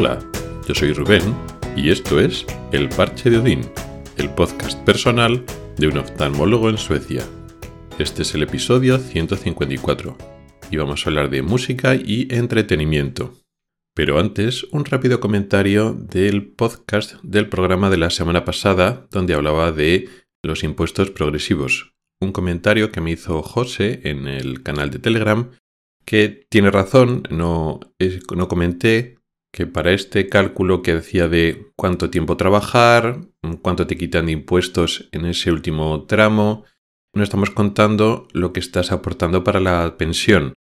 Hola, 0.00 0.20
yo 0.68 0.76
soy 0.76 0.92
Rubén 0.92 1.34
y 1.74 1.90
esto 1.90 2.20
es 2.20 2.46
El 2.70 2.88
Parche 2.88 3.30
de 3.30 3.38
Odín, 3.38 3.62
el 4.16 4.32
podcast 4.32 4.78
personal 4.84 5.44
de 5.76 5.88
un 5.88 5.98
oftalmólogo 5.98 6.70
en 6.70 6.78
Suecia. 6.78 7.24
Este 7.98 8.22
es 8.22 8.32
el 8.36 8.44
episodio 8.44 8.98
154 8.98 10.16
y 10.70 10.76
vamos 10.76 11.04
a 11.04 11.10
hablar 11.10 11.30
de 11.30 11.42
música 11.42 11.96
y 11.96 12.28
entretenimiento. 12.30 13.34
Pero 13.92 14.20
antes, 14.20 14.62
un 14.70 14.84
rápido 14.84 15.18
comentario 15.18 15.94
del 15.94 16.46
podcast 16.46 17.14
del 17.24 17.48
programa 17.48 17.90
de 17.90 17.96
la 17.96 18.10
semana 18.10 18.44
pasada 18.44 19.08
donde 19.10 19.34
hablaba 19.34 19.72
de 19.72 20.08
los 20.44 20.62
impuestos 20.62 21.10
progresivos. 21.10 21.96
Un 22.20 22.30
comentario 22.30 22.92
que 22.92 23.00
me 23.00 23.10
hizo 23.10 23.42
José 23.42 24.02
en 24.04 24.28
el 24.28 24.62
canal 24.62 24.90
de 24.90 25.00
Telegram 25.00 25.50
que 26.04 26.46
tiene 26.48 26.70
razón, 26.70 27.24
no, 27.30 27.80
no 28.34 28.48
comenté 28.48 29.17
que 29.52 29.66
para 29.66 29.92
este 29.92 30.28
cálculo 30.28 30.82
que 30.82 30.94
decía 30.94 31.28
de 31.28 31.72
cuánto 31.76 32.10
tiempo 32.10 32.36
trabajar, 32.36 33.20
cuánto 33.62 33.86
te 33.86 33.96
quitan 33.96 34.26
de 34.26 34.32
impuestos 34.32 35.08
en 35.12 35.26
ese 35.26 35.50
último 35.50 36.04
tramo, 36.06 36.64
no 37.14 37.22
estamos 37.22 37.50
contando 37.50 38.28
lo 38.32 38.52
que 38.52 38.60
estás 38.60 38.92
aportando 38.92 39.44
para 39.44 39.60
la 39.60 39.96
pensión. 39.96 40.54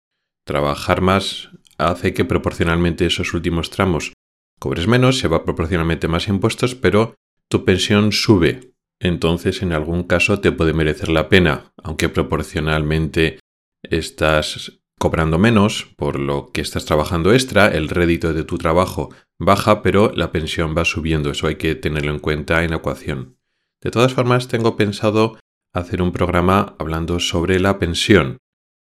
Trabajar 0.45 1.01
más 1.01 1.49
hace 1.77 2.13
que 2.13 2.25
proporcionalmente 2.25 3.05
esos 3.05 3.33
últimos 3.33 3.69
tramos 3.69 4.13
cobres 4.59 4.87
menos, 4.87 5.19
se 5.19 5.27
va 5.27 5.45
proporcionalmente 5.45 6.07
más 6.07 6.27
impuestos, 6.27 6.75
pero 6.75 7.15
tu 7.49 7.65
pensión 7.65 8.11
sube. 8.11 8.73
Entonces 8.99 9.61
en 9.61 9.73
algún 9.73 10.03
caso 10.03 10.39
te 10.39 10.51
puede 10.51 10.73
merecer 10.73 11.09
la 11.09 11.29
pena, 11.29 11.71
aunque 11.83 12.09
proporcionalmente 12.09 13.39
estás 13.83 14.79
cobrando 14.99 15.37
menos 15.37 15.93
por 15.95 16.19
lo 16.19 16.51
que 16.51 16.61
estás 16.61 16.85
trabajando 16.85 17.33
extra, 17.33 17.67
el 17.67 17.89
rédito 17.89 18.33
de 18.33 18.43
tu 18.43 18.57
trabajo 18.57 19.09
baja, 19.39 19.81
pero 19.81 20.11
la 20.15 20.31
pensión 20.31 20.75
va 20.77 20.85
subiendo. 20.85 21.31
Eso 21.31 21.47
hay 21.47 21.55
que 21.55 21.75
tenerlo 21.75 22.11
en 22.11 22.19
cuenta 22.19 22.63
en 22.63 22.71
la 22.71 22.77
ecuación. 22.77 23.37
De 23.81 23.91
todas 23.91 24.13
formas, 24.13 24.47
tengo 24.47 24.75
pensado 24.75 25.37
hacer 25.73 26.01
un 26.01 26.11
programa 26.11 26.75
hablando 26.79 27.19
sobre 27.19 27.59
la 27.59 27.77
pensión, 27.77 28.37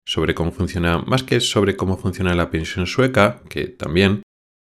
sobre 0.06 0.36
cómo 0.36 0.52
funciona, 0.52 1.00
más 1.00 1.24
que 1.24 1.40
sobre 1.40 1.78
cómo 1.78 1.98
funciona 1.98 2.36
la 2.36 2.52
pensión 2.52 2.88
sueca, 2.88 3.42
que 3.50 3.68
también, 3.68 4.24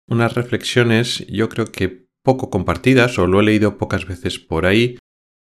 unas 0.07 0.33
reflexiones 0.33 1.25
yo 1.27 1.49
creo 1.49 1.65
que 1.65 2.07
poco 2.23 2.49
compartidas 2.49 3.19
o 3.19 3.27
lo 3.27 3.39
he 3.39 3.43
leído 3.43 3.77
pocas 3.77 4.05
veces 4.05 4.39
por 4.39 4.65
ahí 4.65 4.97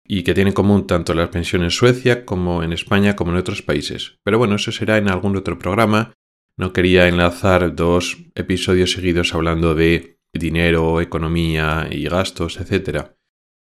y 0.06 0.22
que 0.22 0.34
tiene 0.34 0.50
en 0.50 0.55
común 0.55 0.86
tanto 0.86 1.14
la 1.14 1.31
pensión 1.31 1.62
en 1.62 1.70
Suecia 1.70 2.25
como 2.25 2.62
en 2.62 2.72
España 2.72 3.17
como 3.17 3.33
en 3.33 3.39
otros 3.39 3.62
países. 3.62 4.19
Pero 4.25 4.39
bueno, 4.39 4.56
eso 4.56 4.72
será 4.72 4.98
en 4.98 5.08
algún 5.08 5.36
otro 5.36 5.58
programa. 5.58 6.12
No 6.58 6.72
quería 6.72 7.08
enlazar 7.08 7.75
dos 7.75 8.19
episodios 8.34 8.92
seguidos 8.92 9.34
hablando 9.34 9.75
de 9.75 10.19
dinero, 10.34 11.00
economía 11.00 11.89
y 11.91 12.05
gastos, 12.05 12.58
etc. 12.58 13.12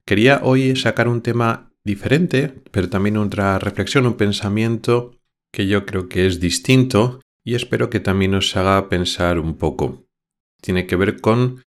Quería 0.05 0.41
hoy 0.43 0.77
sacar 0.77 1.09
un 1.09 1.23
tema 1.23 1.73
diferente, 1.85 2.55
pero 2.71 2.89
también 2.89 3.17
otra 3.17 3.59
reflexión, 3.59 4.07
un 4.07 4.15
pensamiento 4.15 5.17
que 5.53 5.67
yo 5.67 5.87
creo 5.87 6.09
que 6.09 6.27
es 6.27 6.41
distinto 6.41 7.21
y 7.45 7.55
espero 7.55 7.89
que 7.89 8.01
también 8.01 8.35
os 8.35 8.57
haga 8.57 8.89
pensar 8.89 9.39
un 9.39 9.57
poco. 9.57 10.05
Tiene 10.61 10.87
que 10.87 10.97
ver 10.97 11.21
con 11.21 11.63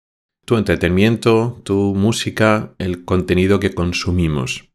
tu 0.47 0.55
entretenimiento, 0.55 1.61
tu 1.65 1.93
música, 1.93 2.73
el 2.77 3.03
contenido 3.03 3.59
que 3.59 3.73
consumimos. 3.73 4.71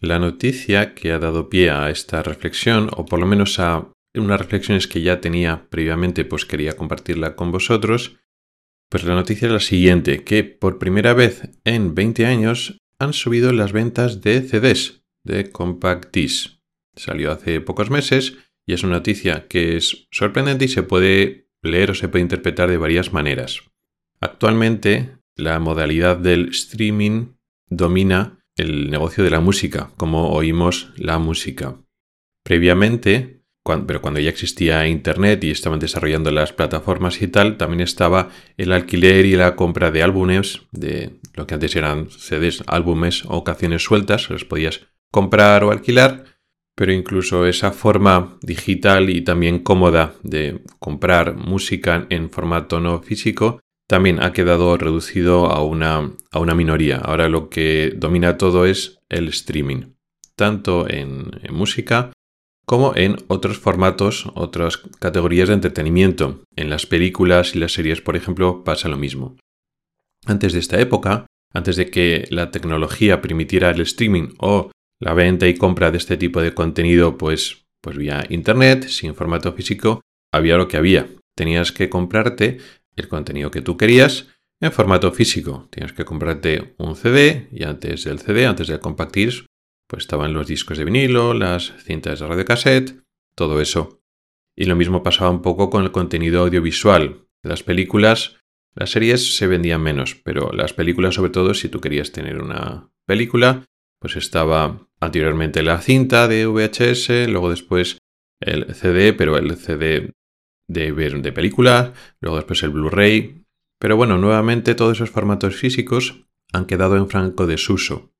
La 0.00 0.20
noticia 0.20 0.94
que 0.94 1.10
ha 1.10 1.18
dado 1.18 1.48
pie 1.48 1.70
a 1.70 1.90
esta 1.90 2.22
reflexión, 2.22 2.88
o 2.96 3.04
por 3.04 3.18
lo 3.18 3.26
menos 3.26 3.58
a 3.58 3.90
unas 4.14 4.38
reflexiones 4.38 4.86
que 4.86 5.02
ya 5.02 5.20
tenía 5.20 5.66
previamente, 5.70 6.24
pues 6.24 6.44
quería 6.44 6.76
compartirla 6.76 7.34
con 7.34 7.50
vosotros, 7.50 8.20
pues 8.88 9.02
la 9.02 9.16
noticia 9.16 9.46
es 9.46 9.52
la 9.52 9.60
siguiente, 9.60 10.22
que 10.22 10.44
por 10.44 10.78
primera 10.78 11.14
vez 11.14 11.50
en 11.64 11.96
20 11.96 12.24
años 12.24 12.78
han 13.00 13.12
subido 13.12 13.52
las 13.52 13.72
ventas 13.72 14.20
de 14.20 14.40
CDs, 14.42 15.02
de 15.24 15.50
Compact 15.50 16.14
Disc. 16.14 16.60
Salió 16.94 17.32
hace 17.32 17.60
pocos 17.60 17.90
meses 17.90 18.36
y 18.64 18.72
es 18.72 18.84
una 18.84 18.98
noticia 18.98 19.48
que 19.48 19.76
es 19.76 20.06
sorprendente 20.12 20.66
y 20.66 20.68
se 20.68 20.84
puede 20.84 21.48
leer 21.60 21.90
o 21.90 21.94
se 21.96 22.08
puede 22.08 22.22
interpretar 22.22 22.70
de 22.70 22.78
varias 22.78 23.12
maneras. 23.12 23.62
Actualmente, 24.20 25.18
la 25.36 25.58
modalidad 25.60 26.16
del 26.16 26.48
streaming 26.48 27.34
domina 27.68 28.38
el 28.56 28.90
negocio 28.90 29.22
de 29.22 29.30
la 29.30 29.40
música, 29.40 29.92
como 29.96 30.30
oímos 30.30 30.92
la 30.96 31.18
música. 31.18 31.76
Previamente, 32.42 33.42
pero 33.86 34.00
cuando 34.00 34.20
ya 34.20 34.30
existía 34.30 34.86
Internet 34.88 35.44
y 35.44 35.50
estaban 35.50 35.78
desarrollando 35.78 36.30
las 36.30 36.52
plataformas 36.52 37.20
y 37.22 37.28
tal, 37.28 37.56
también 37.56 37.82
estaba 37.82 38.30
el 38.56 38.72
alquiler 38.72 39.26
y 39.26 39.36
la 39.36 39.54
compra 39.56 39.90
de 39.90 40.02
álbumes, 40.02 40.62
de 40.72 41.20
lo 41.34 41.46
que 41.46 41.54
antes 41.54 41.76
eran 41.76 42.10
CDs, 42.10 42.64
álbumes 42.66 43.24
o 43.26 43.44
canciones 43.44 43.84
sueltas, 43.84 44.30
los 44.30 44.44
podías 44.44 44.80
comprar 45.12 45.64
o 45.64 45.70
alquilar, 45.70 46.24
pero 46.74 46.92
incluso 46.92 47.46
esa 47.46 47.72
forma 47.72 48.38
digital 48.42 49.10
y 49.10 49.20
también 49.20 49.58
cómoda 49.58 50.14
de 50.22 50.62
comprar 50.78 51.36
música 51.36 52.06
en 52.08 52.30
formato 52.30 52.80
no 52.80 53.02
físico 53.02 53.60
también 53.88 54.22
ha 54.22 54.32
quedado 54.32 54.76
reducido 54.76 55.46
a 55.46 55.64
una, 55.64 56.12
a 56.30 56.38
una 56.38 56.54
minoría. 56.54 56.98
Ahora 56.98 57.28
lo 57.28 57.48
que 57.48 57.92
domina 57.96 58.36
todo 58.36 58.66
es 58.66 59.00
el 59.08 59.28
streaming, 59.28 59.94
tanto 60.36 60.88
en, 60.88 61.30
música 61.50 62.12
como 62.66 62.94
en 62.94 63.16
otros 63.28 63.58
formatos, 63.58 64.26
otras 64.34 64.76
categorías 64.76 65.48
de 65.48 65.54
entretenimiento. 65.54 66.42
En 66.54 66.68
las 66.68 66.84
películas 66.84 67.56
y 67.56 67.58
las 67.58 67.72
series, 67.72 68.02
por 68.02 68.14
ejemplo, 68.14 68.62
pasa 68.62 68.90
lo 68.90 68.98
mismo. 68.98 69.36
Antes 70.26 70.52
de 70.52 70.58
esta 70.58 70.78
época, 70.78 71.26
antes 71.54 71.76
de 71.76 71.90
que 71.90 72.26
la 72.28 72.50
tecnología 72.50 73.22
permitiera 73.22 73.70
el 73.70 73.80
streaming 73.80 74.34
o 74.38 74.70
la 75.00 75.14
venta 75.14 75.48
y 75.48 75.54
compra 75.54 75.90
de 75.90 75.96
este 75.96 76.18
tipo 76.18 76.42
de 76.42 76.52
contenido, 76.52 77.16
pues, 77.16 77.64
pues 77.80 77.96
vía 77.96 78.26
internet, 78.28 78.86
sin 78.88 79.14
formato 79.14 79.50
físico, 79.54 80.02
había 80.30 80.58
lo 80.58 80.68
que 80.68 80.76
había. 80.76 81.08
Tenías 81.34 81.72
que 81.72 81.88
comprarte 81.88 82.58
el 83.00 83.08
contenido 83.08 83.50
que 83.50 83.62
tú 83.62 83.76
querías 83.76 84.28
en 84.60 84.72
formato 84.72 85.12
físico. 85.12 85.68
Tienes 85.70 85.92
que 85.92 86.04
comprarte 86.04 86.74
un 86.78 86.96
CD 86.96 87.48
y 87.52 87.64
antes 87.64 88.04
del 88.04 88.18
CD, 88.18 88.46
antes 88.46 88.68
de 88.68 88.80
compactir, 88.80 89.46
pues 89.88 90.02
estaban 90.02 90.32
los 90.32 90.46
discos 90.46 90.78
de 90.78 90.84
vinilo, 90.84 91.34
las 91.34 91.72
cintas 91.82 92.20
de 92.20 92.26
radiocassette, 92.26 93.02
todo 93.34 93.60
eso. 93.60 94.00
Y 94.56 94.64
lo 94.64 94.76
mismo 94.76 95.02
pasaba 95.02 95.30
un 95.30 95.42
poco 95.42 95.70
con 95.70 95.84
el 95.84 95.92
contenido 95.92 96.42
audiovisual. 96.42 97.26
Las 97.42 97.62
películas, 97.62 98.38
las 98.74 98.90
series 98.90 99.36
se 99.36 99.46
vendían 99.46 99.80
menos, 99.80 100.16
pero 100.16 100.50
las 100.52 100.72
películas 100.72 101.14
sobre 101.14 101.30
todo 101.30 101.54
si 101.54 101.68
tú 101.68 101.80
querías 101.80 102.12
tener 102.12 102.42
una 102.42 102.90
película, 103.06 103.64
pues 104.00 104.16
estaba 104.16 104.88
anteriormente 105.00 105.62
la 105.62 105.80
cinta 105.80 106.28
de 106.28 106.46
VHS, 106.46 107.28
luego 107.28 107.50
después 107.50 107.98
el 108.40 108.74
CD, 108.74 109.12
pero 109.12 109.36
el 109.36 109.56
CD 109.56 110.12
de 110.68 110.92
ver 110.92 111.20
de 111.22 111.32
películas, 111.32 111.92
luego 112.20 112.36
después 112.36 112.62
el 112.62 112.70
Blu-ray. 112.70 113.44
Pero 113.80 113.96
bueno, 113.96 114.18
nuevamente 114.18 114.74
todos 114.74 114.98
esos 114.98 115.10
formatos 115.10 115.56
físicos 115.56 116.26
han 116.52 116.66
quedado 116.66 116.96
en 116.96 117.08
franco 117.08 117.46
desuso. 117.46 118.12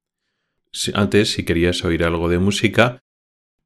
Antes, 0.94 1.32
si 1.32 1.44
querías 1.44 1.84
oír 1.84 2.04
algo 2.04 2.28
de 2.28 2.38
música, 2.38 2.98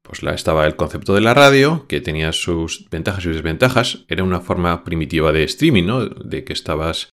pues 0.01 0.21
la, 0.23 0.33
estaba 0.33 0.65
el 0.65 0.75
concepto 0.75 1.13
de 1.13 1.21
la 1.21 1.33
radio, 1.33 1.85
que 1.87 2.01
tenía 2.01 2.31
sus 2.33 2.89
ventajas 2.89 3.25
y 3.25 3.29
desventajas. 3.29 4.05
Era 4.07 4.23
una 4.23 4.41
forma 4.41 4.83
primitiva 4.83 5.31
de 5.31 5.43
streaming, 5.43 5.85
¿no? 5.85 6.05
De 6.05 6.43
que 6.43 6.53
estabas 6.53 7.09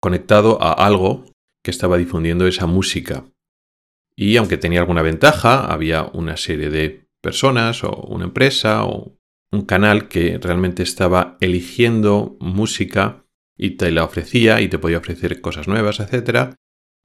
conectado 0.00 0.60
a 0.60 0.72
algo 0.72 1.26
que 1.62 1.70
estaba 1.70 1.98
difundiendo 1.98 2.46
esa 2.46 2.66
música. 2.66 3.24
Y 4.16 4.36
aunque 4.36 4.56
tenía 4.56 4.80
alguna 4.80 5.02
ventaja, 5.02 5.64
había 5.64 6.04
una 6.04 6.36
serie 6.36 6.70
de 6.70 7.06
personas 7.20 7.84
o 7.84 7.90
una 8.08 8.24
empresa 8.24 8.84
o 8.84 9.16
un 9.52 9.62
canal 9.62 10.08
que 10.08 10.38
realmente 10.38 10.82
estaba 10.82 11.36
eligiendo 11.40 12.36
música 12.40 13.26
y 13.56 13.76
te 13.76 13.90
la 13.92 14.04
ofrecía 14.04 14.60
y 14.60 14.68
te 14.68 14.78
podía 14.78 14.98
ofrecer 14.98 15.40
cosas 15.40 15.68
nuevas, 15.68 16.00
etc. 16.00 16.54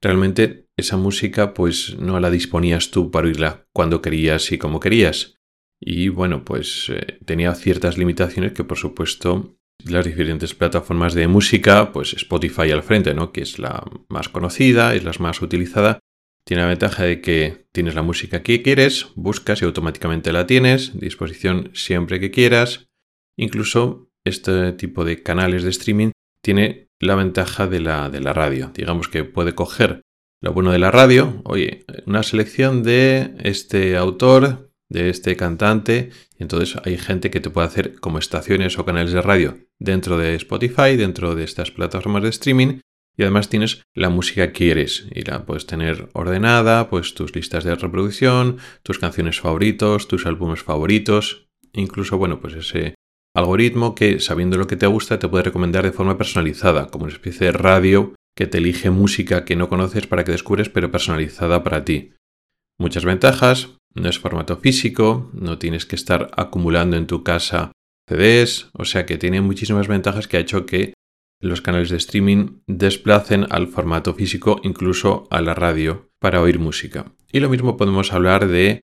Realmente 0.01 0.67
esa 0.77 0.97
música 0.97 1.53
pues 1.53 1.97
no 1.99 2.19
la 2.19 2.31
disponías 2.31 2.89
tú 2.89 3.11
para 3.11 3.27
oírla 3.27 3.67
cuando 3.73 4.01
querías 4.01 4.51
y 4.51 4.57
como 4.57 4.79
querías. 4.79 5.35
Y 5.79 6.09
bueno, 6.09 6.43
pues 6.43 6.89
eh, 6.89 7.19
tenía 7.25 7.53
ciertas 7.53 7.97
limitaciones 7.97 8.53
que 8.53 8.63
por 8.63 8.77
supuesto 8.77 9.57
las 9.85 10.05
diferentes 10.05 10.55
plataformas 10.55 11.13
de 11.13 11.27
música, 11.27 11.91
pues 11.91 12.13
Spotify 12.13 12.71
al 12.71 12.81
frente, 12.81 13.13
¿no? 13.13 13.31
Que 13.31 13.41
es 13.41 13.59
la 13.59 13.83
más 14.09 14.29
conocida, 14.29 14.95
es 14.95 15.03
la 15.03 15.11
más 15.19 15.41
utilizada, 15.41 15.99
tiene 16.47 16.63
la 16.63 16.69
ventaja 16.69 17.03
de 17.03 17.19
que 17.19 17.67
tienes 17.73 17.93
la 17.93 18.03
música 18.03 18.41
que 18.41 18.61
quieres, 18.61 19.07
buscas 19.15 19.61
y 19.61 19.65
automáticamente 19.65 20.31
la 20.31 20.47
tienes, 20.47 20.97
disposición 20.97 21.71
siempre 21.73 22.21
que 22.21 22.31
quieras. 22.31 22.87
Incluso 23.35 24.09
este 24.23 24.71
tipo 24.71 25.03
de 25.03 25.21
canales 25.21 25.63
de 25.63 25.71
streaming 25.71 26.11
tiene 26.41 26.87
la 27.01 27.15
ventaja 27.15 27.67
de 27.67 27.81
la, 27.81 28.09
de 28.09 28.21
la 28.21 28.31
radio. 28.31 28.71
Digamos 28.73 29.09
que 29.09 29.25
puede 29.25 29.55
coger 29.55 30.03
lo 30.41 30.53
bueno 30.53 30.71
de 30.71 30.79
la 30.79 30.89
radio, 30.89 31.41
oye, 31.43 31.85
una 32.05 32.23
selección 32.23 32.81
de 32.81 33.35
este 33.39 33.97
autor 33.97 34.71
de 34.87 35.09
este 35.09 35.35
cantante. 35.35 36.11
Y 36.39 36.43
entonces 36.43 36.79
hay 36.85 36.97
gente 36.97 37.29
que 37.29 37.41
te 37.41 37.49
puede 37.49 37.67
hacer 37.67 37.99
como 37.99 38.19
estaciones 38.19 38.79
o 38.79 38.85
canales 38.85 39.11
de 39.11 39.21
radio 39.21 39.57
dentro 39.79 40.17
de 40.17 40.35
Spotify, 40.35 40.95
dentro 40.95 41.35
de 41.35 41.43
estas 41.43 41.71
plataformas 41.71 42.23
de 42.23 42.29
streaming. 42.29 42.79
Y 43.17 43.23
además 43.23 43.49
tienes 43.49 43.81
la 43.95 44.09
música 44.09 44.47
que 44.47 44.53
quieres 44.53 45.07
y 45.11 45.23
la 45.23 45.45
puedes 45.45 45.65
tener 45.65 46.09
ordenada, 46.13 46.89
pues 46.89 47.15
tus 47.15 47.35
listas 47.35 47.63
de 47.63 47.75
reproducción, 47.75 48.57
tus 48.83 48.99
canciones 48.99 49.39
favoritos, 49.39 50.07
tus 50.07 50.27
álbumes 50.27 50.61
favoritos, 50.61 51.47
incluso, 51.73 52.17
bueno, 52.17 52.39
pues 52.39 52.53
ese 52.53 52.93
algoritmo 53.35 53.95
que 53.95 54.19
sabiendo 54.19 54.57
lo 54.57 54.67
que 54.67 54.77
te 54.77 54.87
gusta 54.87 55.19
te 55.19 55.27
puede 55.27 55.45
recomendar 55.45 55.83
de 55.83 55.91
forma 55.91 56.17
personalizada, 56.17 56.87
como 56.87 57.05
una 57.05 57.13
especie 57.13 57.47
de 57.47 57.53
radio 57.53 58.13
que 58.35 58.45
te 58.45 58.59
elige 58.59 58.91
música 58.91 59.45
que 59.45 59.55
no 59.55 59.67
conoces 59.67 60.05
para 60.05 60.23
que 60.23 60.31
descubres, 60.31 60.69
pero 60.69 60.91
personalizada 60.91 61.63
para 61.63 61.83
ti. 61.83 62.13
Muchas 62.79 63.03
ventajas, 63.03 63.69
no 63.95 64.09
es 64.09 64.19
formato 64.19 64.57
físico, 64.57 65.31
no 65.33 65.57
tienes 65.57 65.87
que 65.87 65.95
estar 65.95 66.29
acumulando 66.37 66.97
en 66.97 67.07
tu 67.07 67.23
casa 67.23 67.71
CDs, 68.07 68.69
o 68.73 68.85
sea 68.85 69.07
que 69.07 69.17
tiene 69.17 69.41
muchísimas 69.41 69.87
ventajas 69.87 70.27
que 70.27 70.37
ha 70.37 70.41
hecho 70.41 70.67
que 70.67 70.93
los 71.39 71.61
canales 71.61 71.89
de 71.89 71.97
streaming 71.97 72.61
desplacen 72.67 73.45
al 73.49 73.67
formato 73.67 74.13
físico, 74.13 74.59
incluso 74.63 75.27
a 75.29 75.41
la 75.41 75.53
radio, 75.53 76.09
para 76.19 76.41
oír 76.41 76.59
música. 76.59 77.13
Y 77.31 77.39
lo 77.39 77.49
mismo 77.49 77.77
podemos 77.77 78.13
hablar 78.13 78.47
de 78.47 78.81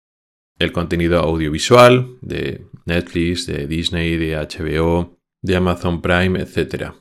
el 0.58 0.72
contenido 0.72 1.18
audiovisual, 1.20 2.18
de 2.20 2.66
Netflix, 2.86 3.46
de 3.46 3.66
Disney, 3.66 4.16
de 4.16 4.36
HBO, 4.36 5.18
de 5.42 5.56
Amazon 5.56 6.00
Prime, 6.00 6.40
etc. 6.40 6.92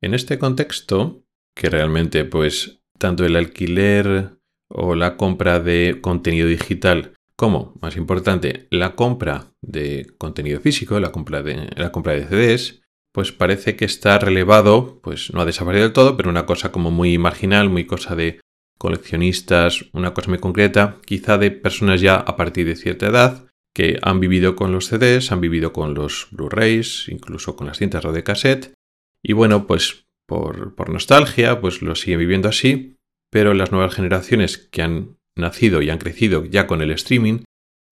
En 0.00 0.14
este 0.14 0.38
contexto, 0.38 1.24
que 1.54 1.68
realmente 1.68 2.24
pues 2.24 2.80
tanto 2.98 3.24
el 3.24 3.36
alquiler 3.36 4.38
o 4.68 4.94
la 4.94 5.16
compra 5.16 5.60
de 5.60 5.98
contenido 6.00 6.48
digital 6.48 7.12
como, 7.36 7.74
más 7.82 7.96
importante, 7.96 8.66
la 8.70 8.94
compra 8.94 9.52
de 9.60 10.06
contenido 10.16 10.60
físico, 10.60 10.98
la 11.00 11.12
compra 11.12 11.42
de, 11.42 11.68
la 11.76 11.92
compra 11.92 12.14
de 12.14 12.26
CDs, 12.26 12.82
pues 13.16 13.32
parece 13.32 13.76
que 13.76 13.86
está 13.86 14.18
relevado, 14.18 15.00
pues 15.02 15.32
no 15.32 15.40
ha 15.40 15.46
desaparecido 15.46 15.86
del 15.86 15.94
todo, 15.94 16.18
pero 16.18 16.28
una 16.28 16.44
cosa 16.44 16.70
como 16.70 16.90
muy 16.90 17.16
marginal, 17.16 17.70
muy 17.70 17.86
cosa 17.86 18.14
de 18.14 18.40
coleccionistas, 18.76 19.86
una 19.94 20.12
cosa 20.12 20.28
muy 20.28 20.38
concreta, 20.38 20.98
quizá 21.06 21.38
de 21.38 21.50
personas 21.50 22.02
ya 22.02 22.16
a 22.16 22.36
partir 22.36 22.66
de 22.66 22.76
cierta 22.76 23.06
edad, 23.06 23.46
que 23.74 23.98
han 24.02 24.20
vivido 24.20 24.54
con 24.54 24.70
los 24.70 24.88
CDs, 24.88 25.32
han 25.32 25.40
vivido 25.40 25.72
con 25.72 25.94
los 25.94 26.28
Blu-rays, 26.30 27.08
incluso 27.08 27.56
con 27.56 27.68
las 27.68 27.78
cintas 27.78 28.04
de 28.04 28.22
cassette, 28.22 28.74
y 29.22 29.32
bueno, 29.32 29.66
pues 29.66 30.04
por, 30.26 30.90
nostalgia, 30.90 31.62
pues 31.62 31.80
lo 31.80 31.94
siguen 31.94 32.18
viviendo 32.18 32.50
así, 32.50 32.96
pero 33.30 33.54
las 33.54 33.72
nuevas 33.72 33.94
generaciones 33.94 34.58
que 34.58 34.82
han 34.82 35.16
nacido 35.34 35.80
y 35.80 35.88
han 35.88 35.96
crecido 35.96 36.44
ya 36.44 36.66
con 36.66 36.82
el 36.82 36.90
streaming, 36.90 37.44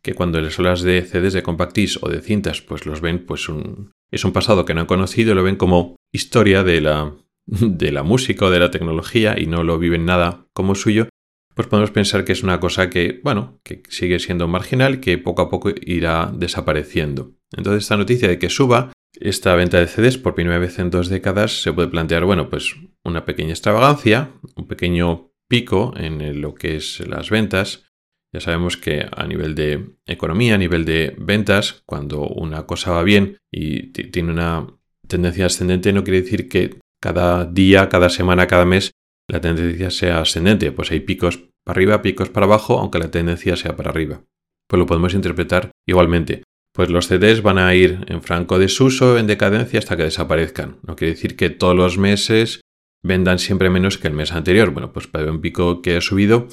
que 0.02 0.12
cuando 0.12 0.38
les 0.42 0.58
hablas 0.58 0.82
de 0.82 1.00
CDs 1.00 1.32
de 1.32 1.42
compact 1.42 1.78
o 2.02 2.10
de 2.10 2.20
cintas, 2.20 2.60
pues 2.60 2.84
los 2.84 3.00
ven, 3.00 3.24
pues 3.24 3.48
un, 3.48 3.94
es 4.10 4.24
un 4.24 4.32
pasado 4.32 4.64
que 4.64 4.74
no 4.74 4.80
han 4.80 4.86
conocido, 4.86 5.34
lo 5.34 5.42
ven 5.42 5.56
como 5.56 5.96
historia 6.12 6.62
de 6.62 6.80
la, 6.80 7.14
de 7.46 7.92
la 7.92 8.02
música 8.02 8.46
o 8.46 8.50
de 8.50 8.58
la 8.58 8.70
tecnología 8.70 9.38
y 9.38 9.46
no 9.46 9.64
lo 9.64 9.78
viven 9.78 10.04
nada 10.04 10.46
como 10.52 10.74
suyo, 10.74 11.08
pues 11.54 11.68
podemos 11.68 11.90
pensar 11.90 12.24
que 12.24 12.32
es 12.32 12.42
una 12.42 12.60
cosa 12.60 12.90
que, 12.90 13.20
bueno, 13.22 13.60
que 13.62 13.82
sigue 13.88 14.18
siendo 14.18 14.48
marginal, 14.48 15.00
que 15.00 15.18
poco 15.18 15.42
a 15.42 15.48
poco 15.48 15.70
irá 15.82 16.32
desapareciendo. 16.34 17.34
Entonces 17.56 17.84
esta 17.84 17.96
noticia 17.96 18.28
de 18.28 18.38
que 18.38 18.50
suba 18.50 18.92
esta 19.20 19.54
venta 19.54 19.78
de 19.78 19.86
CDs 19.86 20.18
por 20.18 20.34
primera 20.34 20.58
vez 20.58 20.78
en 20.80 20.90
dos 20.90 21.08
décadas 21.08 21.62
se 21.62 21.72
puede 21.72 21.88
plantear, 21.88 22.24
bueno, 22.24 22.50
pues 22.50 22.74
una 23.04 23.24
pequeña 23.24 23.50
extravagancia, 23.50 24.32
un 24.56 24.66
pequeño 24.66 25.30
pico 25.48 25.94
en 25.96 26.40
lo 26.40 26.54
que 26.54 26.76
es 26.76 27.00
las 27.06 27.30
ventas. 27.30 27.86
Ya 28.34 28.40
sabemos 28.40 28.76
que 28.76 29.06
a 29.10 29.26
nivel 29.26 29.54
de 29.54 29.94
economía, 30.06 30.56
a 30.56 30.58
nivel 30.58 30.84
de 30.84 31.14
ventas, 31.16 31.82
cuando 31.86 32.26
una 32.26 32.66
cosa 32.66 32.90
va 32.90 33.02
bien 33.04 33.38
y 33.52 33.92
tiene 33.92 34.32
una 34.32 34.66
tendencia 35.06 35.46
ascendente, 35.46 35.92
no 35.92 36.02
quiere 36.02 36.22
decir 36.22 36.48
que 36.48 36.78
cada 37.00 37.44
día, 37.44 37.88
cada 37.88 38.10
semana, 38.10 38.48
cada 38.48 38.64
mes 38.64 38.90
la 39.28 39.40
tendencia 39.40 39.90
sea 39.90 40.20
ascendente. 40.20 40.72
Pues 40.72 40.90
hay 40.90 41.00
picos 41.00 41.38
para 41.64 41.76
arriba, 41.78 42.02
picos 42.02 42.28
para 42.28 42.46
abajo, 42.46 42.78
aunque 42.80 42.98
la 42.98 43.10
tendencia 43.10 43.56
sea 43.56 43.76
para 43.76 43.90
arriba. 43.90 44.22
Pues 44.68 44.78
lo 44.80 44.86
podemos 44.86 45.14
interpretar 45.14 45.70
igualmente 45.86 46.42
pues 46.74 46.90
los 46.90 47.06
CDs 47.06 47.40
van 47.40 47.58
a 47.58 47.72
ir 47.74 48.04
en 48.08 48.20
franco 48.20 48.58
desuso, 48.58 49.16
en 49.16 49.28
decadencia, 49.28 49.78
hasta 49.78 49.96
que 49.96 50.02
desaparezcan. 50.02 50.78
No 50.82 50.96
quiere 50.96 51.14
decir 51.14 51.36
que 51.36 51.48
todos 51.48 51.76
los 51.76 51.98
meses 51.98 52.62
vendan 53.02 53.38
siempre 53.38 53.70
menos 53.70 53.96
que 53.96 54.08
el 54.08 54.14
mes 54.14 54.32
anterior. 54.32 54.72
Bueno, 54.72 54.92
pues 54.92 55.06
para 55.06 55.30
un 55.30 55.40
pico 55.40 55.82
que 55.82 55.96
ha 55.96 56.00
subido 56.00 56.48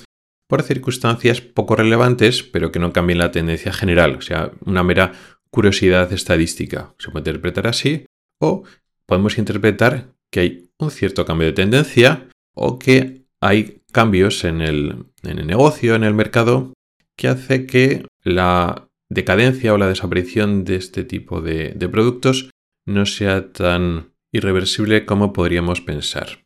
por 0.52 0.64
circunstancias 0.64 1.40
poco 1.40 1.78
relevantes, 1.78 2.44
pero 2.44 2.74
que 2.74 2.80
no 2.80 2.92
cambien 2.92 3.20
la 3.20 3.32
tendencia 3.32 3.72
general, 3.72 4.18
o 4.18 4.22
sea, 4.22 4.52
una 4.66 4.84
mera 4.84 5.14
curiosidad 5.50 6.12
estadística. 6.12 6.94
Se 7.00 7.10
puede 7.10 7.22
interpretar 7.22 7.68
así, 7.68 8.06
o 8.38 8.64
podemos 9.06 9.38
interpretar 9.38 10.14
que 10.30 10.40
hay 10.42 10.70
un 10.78 10.92
cierto 10.92 11.24
cambio 11.24 11.48
de 11.48 11.54
tendencia 11.54 12.28
o 12.54 12.80
que 12.80 13.28
hay 13.40 13.82
cambios 13.94 14.44
en 14.44 14.60
el, 14.60 15.06
en 15.24 15.40
el 15.40 15.48
negocio, 15.48 15.96
en 15.96 16.04
el 16.04 16.14
mercado, 16.14 16.74
que 17.16 17.30
hace 17.30 17.66
que 17.66 18.06
la 18.22 18.90
decadencia 19.10 19.74
o 19.74 19.78
la 19.78 19.88
desaparición 19.88 20.66
de 20.66 20.76
este 20.76 21.06
tipo 21.06 21.40
de, 21.40 21.78
productos 21.90 22.50
no 22.86 23.06
sea 23.06 23.54
tan 23.54 24.16
irreversible 24.34 25.06
como 25.06 25.32
podríamos 25.32 25.80
pensar. 25.80 26.46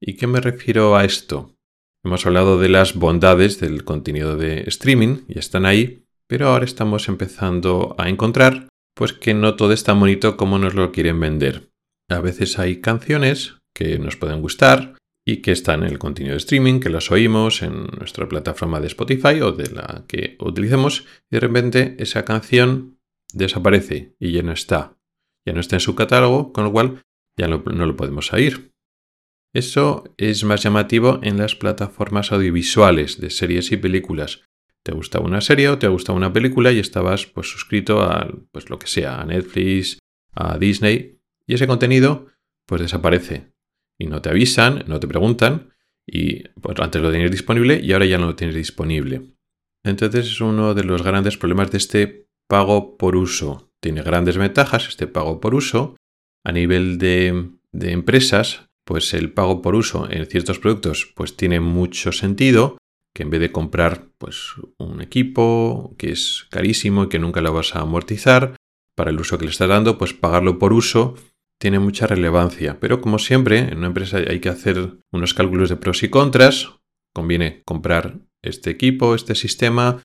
¿Y 0.00 0.14
qué 0.14 0.28
me 0.28 0.40
refiero 0.40 0.94
a 0.94 1.04
esto? 1.04 1.56
Hemos 2.04 2.26
hablado 2.26 2.58
de 2.58 2.68
las 2.68 2.94
bondades 2.94 3.60
del 3.60 3.84
contenido 3.84 4.36
de 4.36 4.62
streaming 4.66 5.18
y 5.28 5.38
están 5.38 5.66
ahí, 5.66 6.04
pero 6.26 6.48
ahora 6.48 6.64
estamos 6.64 7.08
empezando 7.08 7.94
a 7.98 8.08
encontrar 8.08 8.68
pues 8.94 9.12
que 9.12 9.34
no 9.34 9.56
todo 9.56 9.72
es 9.72 9.84
tan 9.84 10.00
bonito 10.00 10.36
como 10.36 10.58
nos 10.58 10.74
lo 10.74 10.92
quieren 10.92 11.20
vender. 11.20 11.70
A 12.08 12.20
veces 12.20 12.58
hay 12.58 12.80
canciones 12.80 13.56
que 13.74 13.98
nos 13.98 14.16
pueden 14.16 14.42
gustar, 14.42 14.96
y 15.30 15.42
que 15.42 15.52
están 15.52 15.82
en 15.82 15.90
el 15.90 15.98
contenido 15.98 16.32
de 16.32 16.38
streaming, 16.38 16.80
que 16.80 16.90
las 16.90 17.10
oímos 17.10 17.62
en 17.62 17.86
nuestra 17.98 18.28
plataforma 18.28 18.80
de 18.80 18.88
Spotify 18.88 19.40
o 19.42 19.52
de 19.52 19.70
la 19.70 20.04
que 20.08 20.36
utilicemos 20.40 21.06
y 21.30 21.36
de 21.36 21.40
repente 21.40 21.96
esa 21.98 22.24
canción 22.24 22.98
desaparece 23.32 24.16
y 24.18 24.32
ya 24.32 24.42
no 24.42 24.52
está. 24.52 24.96
Ya 25.46 25.52
no 25.52 25.60
está 25.60 25.76
en 25.76 25.80
su 25.80 25.94
catálogo, 25.94 26.52
con 26.52 26.64
lo 26.64 26.72
cual 26.72 27.02
ya 27.36 27.48
no, 27.48 27.62
no 27.64 27.86
lo 27.86 27.96
podemos 27.96 28.32
oír. 28.32 28.69
Eso 29.52 30.04
es 30.16 30.44
más 30.44 30.62
llamativo 30.62 31.18
en 31.22 31.38
las 31.38 31.56
plataformas 31.56 32.30
audiovisuales 32.30 33.20
de 33.20 33.30
series 33.30 33.72
y 33.72 33.76
películas. 33.76 34.42
Te 34.84 34.92
gusta 34.92 35.20
una 35.20 35.40
serie 35.40 35.68
o 35.68 35.78
te 35.78 35.88
gusta 35.88 36.12
una 36.12 36.32
película 36.32 36.72
y 36.72 36.78
estabas 36.78 37.26
pues 37.26 37.50
suscrito 37.50 38.00
a 38.00 38.32
pues 38.52 38.70
lo 38.70 38.78
que 38.78 38.86
sea, 38.86 39.20
a 39.20 39.26
Netflix, 39.26 39.98
a 40.32 40.56
Disney 40.56 41.18
y 41.46 41.54
ese 41.54 41.66
contenido 41.66 42.28
pues 42.66 42.80
desaparece 42.80 43.52
y 43.98 44.06
no 44.06 44.22
te 44.22 44.30
avisan, 44.30 44.84
no 44.86 45.00
te 45.00 45.08
preguntan 45.08 45.74
y 46.06 46.48
pues, 46.60 46.78
antes 46.80 47.02
lo 47.02 47.10
tenías 47.10 47.30
disponible 47.30 47.80
y 47.82 47.92
ahora 47.92 48.06
ya 48.06 48.18
no 48.18 48.26
lo 48.26 48.36
tienes 48.36 48.56
disponible. 48.56 49.34
Entonces 49.84 50.26
es 50.26 50.40
uno 50.40 50.74
de 50.74 50.84
los 50.84 51.02
grandes 51.02 51.36
problemas 51.36 51.70
de 51.70 51.78
este 51.78 52.28
pago 52.48 52.96
por 52.96 53.16
uso. 53.16 53.72
Tiene 53.80 54.02
grandes 54.02 54.36
ventajas 54.36 54.88
este 54.88 55.06
pago 55.06 55.40
por 55.40 55.54
uso. 55.54 55.96
A 56.44 56.52
nivel 56.52 56.96
de, 56.98 57.50
de 57.72 57.92
empresas, 57.92 58.69
pues 58.90 59.14
el 59.14 59.32
pago 59.32 59.62
por 59.62 59.76
uso 59.76 60.10
en 60.10 60.26
ciertos 60.26 60.58
productos 60.58 61.12
pues 61.14 61.36
tiene 61.36 61.60
mucho 61.60 62.10
sentido 62.10 62.76
que 63.14 63.22
en 63.22 63.30
vez 63.30 63.40
de 63.40 63.52
comprar 63.52 64.08
pues 64.18 64.54
un 64.78 65.00
equipo 65.00 65.94
que 65.96 66.10
es 66.10 66.48
carísimo 66.50 67.04
y 67.04 67.08
que 67.08 67.20
nunca 67.20 67.40
lo 67.40 67.52
vas 67.52 67.76
a 67.76 67.82
amortizar 67.82 68.56
para 68.96 69.12
el 69.12 69.20
uso 69.20 69.38
que 69.38 69.44
le 69.44 69.52
estás 69.52 69.68
dando, 69.68 69.96
pues 69.96 70.12
pagarlo 70.12 70.58
por 70.58 70.72
uso 70.72 71.14
tiene 71.60 71.78
mucha 71.78 72.08
relevancia. 72.08 72.80
Pero 72.80 73.00
como 73.00 73.20
siempre, 73.20 73.58
en 73.60 73.78
una 73.78 73.86
empresa 73.86 74.16
hay 74.16 74.40
que 74.40 74.48
hacer 74.48 74.98
unos 75.12 75.34
cálculos 75.34 75.68
de 75.68 75.76
pros 75.76 76.02
y 76.02 76.08
contras. 76.08 76.74
Conviene 77.14 77.62
comprar 77.64 78.18
este 78.42 78.70
equipo, 78.70 79.14
este 79.14 79.36
sistema, 79.36 80.02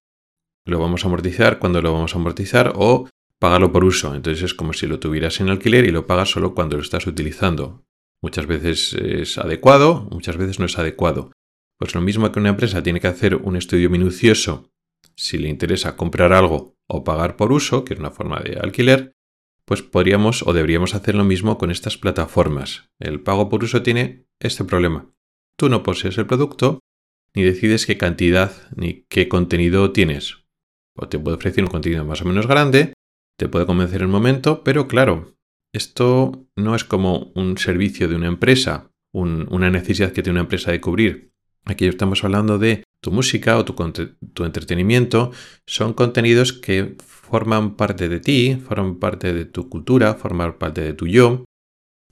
lo 0.64 0.78
vamos 0.78 1.04
a 1.04 1.08
amortizar, 1.08 1.58
cuando 1.58 1.82
lo 1.82 1.92
vamos 1.92 2.14
a 2.14 2.20
amortizar 2.20 2.74
o 2.76 3.10
pagarlo 3.40 3.72
por 3.72 3.84
uso. 3.84 4.14
Entonces 4.14 4.44
es 4.44 4.54
como 4.54 4.74
si 4.74 4.86
lo 4.86 5.00
tuvieras 5.00 5.40
en 5.40 5.50
alquiler 5.50 5.86
y 5.86 5.92
lo 5.92 6.06
pagas 6.06 6.30
solo 6.30 6.54
cuando 6.54 6.76
lo 6.78 6.84
estás 6.84 7.08
utilizando. 7.08 7.85
Muchas 8.22 8.46
veces 8.46 8.94
es 8.94 9.38
adecuado, 9.38 10.08
muchas 10.12 10.38
veces 10.38 10.60
no 10.60 10.66
es 10.66 10.78
adecuado. 10.78 11.32
Pues 11.78 11.94
lo 11.94 12.02
mismo 12.02 12.32
que 12.32 12.40
una 12.40 12.50
empresa 12.50 12.82
tiene 12.82 13.00
que 13.00 13.08
hacer 13.08 13.36
un 13.36 13.56
estudio 13.56 13.90
minucioso 13.90 14.72
si 15.16 15.38
le 15.38 15.50
interesa 15.50 15.96
comprar 15.96 16.34
algo 16.34 16.76
o 16.88 17.04
pagar 17.04 17.36
por 17.36 17.52
uso, 17.52 17.86
que 17.86 17.94
es 17.94 18.00
una 18.00 18.12
forma 18.12 18.40
de 18.40 18.60
alquiler, 18.60 19.14
pues 19.66 19.82
podríamos 19.82 20.44
o 20.46 20.54
deberíamos 20.54 20.94
hacer 20.94 21.16
lo 21.16 21.24
mismo 21.24 21.58
con 21.58 21.72
estas 21.72 21.98
plataformas. 21.98 22.90
El 23.00 23.22
pago 23.22 23.50
por 23.50 23.64
uso 23.64 23.82
tiene 23.82 24.28
este 24.40 24.64
problema. 24.64 25.12
Tú 25.58 25.70
no 25.70 25.84
posees 25.84 26.18
el 26.18 26.28
producto, 26.28 26.80
ni 27.34 27.44
decides 27.44 27.86
qué 27.86 27.98
cantidad 27.98 28.52
ni 28.76 29.06
qué 29.10 29.28
contenido 29.28 29.92
tienes. 29.92 30.46
O 30.96 31.08
te 31.08 31.20
puede 31.20 31.38
ofrecer 31.38 31.64
un 31.64 31.70
contenido 31.70 32.06
más 32.06 32.22
o 32.22 32.26
menos 32.26 32.48
grande, 32.48 32.94
te 33.38 33.50
puede 33.50 33.66
convencer 33.66 34.02
en 34.02 34.08
un 34.08 34.12
momento, 34.12 34.64
pero 34.64 34.88
claro, 34.88 35.35
esto 35.76 36.48
no 36.56 36.76
es 36.76 36.84
como 36.84 37.32
un 37.36 37.58
servicio 37.58 38.08
de 38.08 38.16
una 38.16 38.28
empresa, 38.28 38.92
una 39.12 39.70
necesidad 39.70 40.12
que 40.12 40.24
tiene 40.24 40.40
una 40.40 40.46
empresa 40.46 40.72
de 40.72 40.82
cubrir. 40.82 41.32
Aquí 41.66 41.86
estamos 41.86 42.24
hablando 42.24 42.58
de 42.60 42.84
tu 43.02 43.12
música 43.12 43.58
o 43.58 43.66
tu, 43.66 43.74
tu 44.34 44.46
entretenimiento 44.46 45.32
son 45.66 45.94
contenidos 45.94 46.54
que 46.54 46.96
forman 47.00 47.76
parte 47.76 48.08
de 48.08 48.20
ti, 48.20 48.56
forman 48.56 49.00
parte 49.00 49.34
de 49.34 49.46
tu 49.46 49.70
cultura, 49.70 50.14
forman 50.14 50.58
parte 50.58 50.82
de 50.82 50.94
tu 50.94 51.08
yo. 51.08 51.44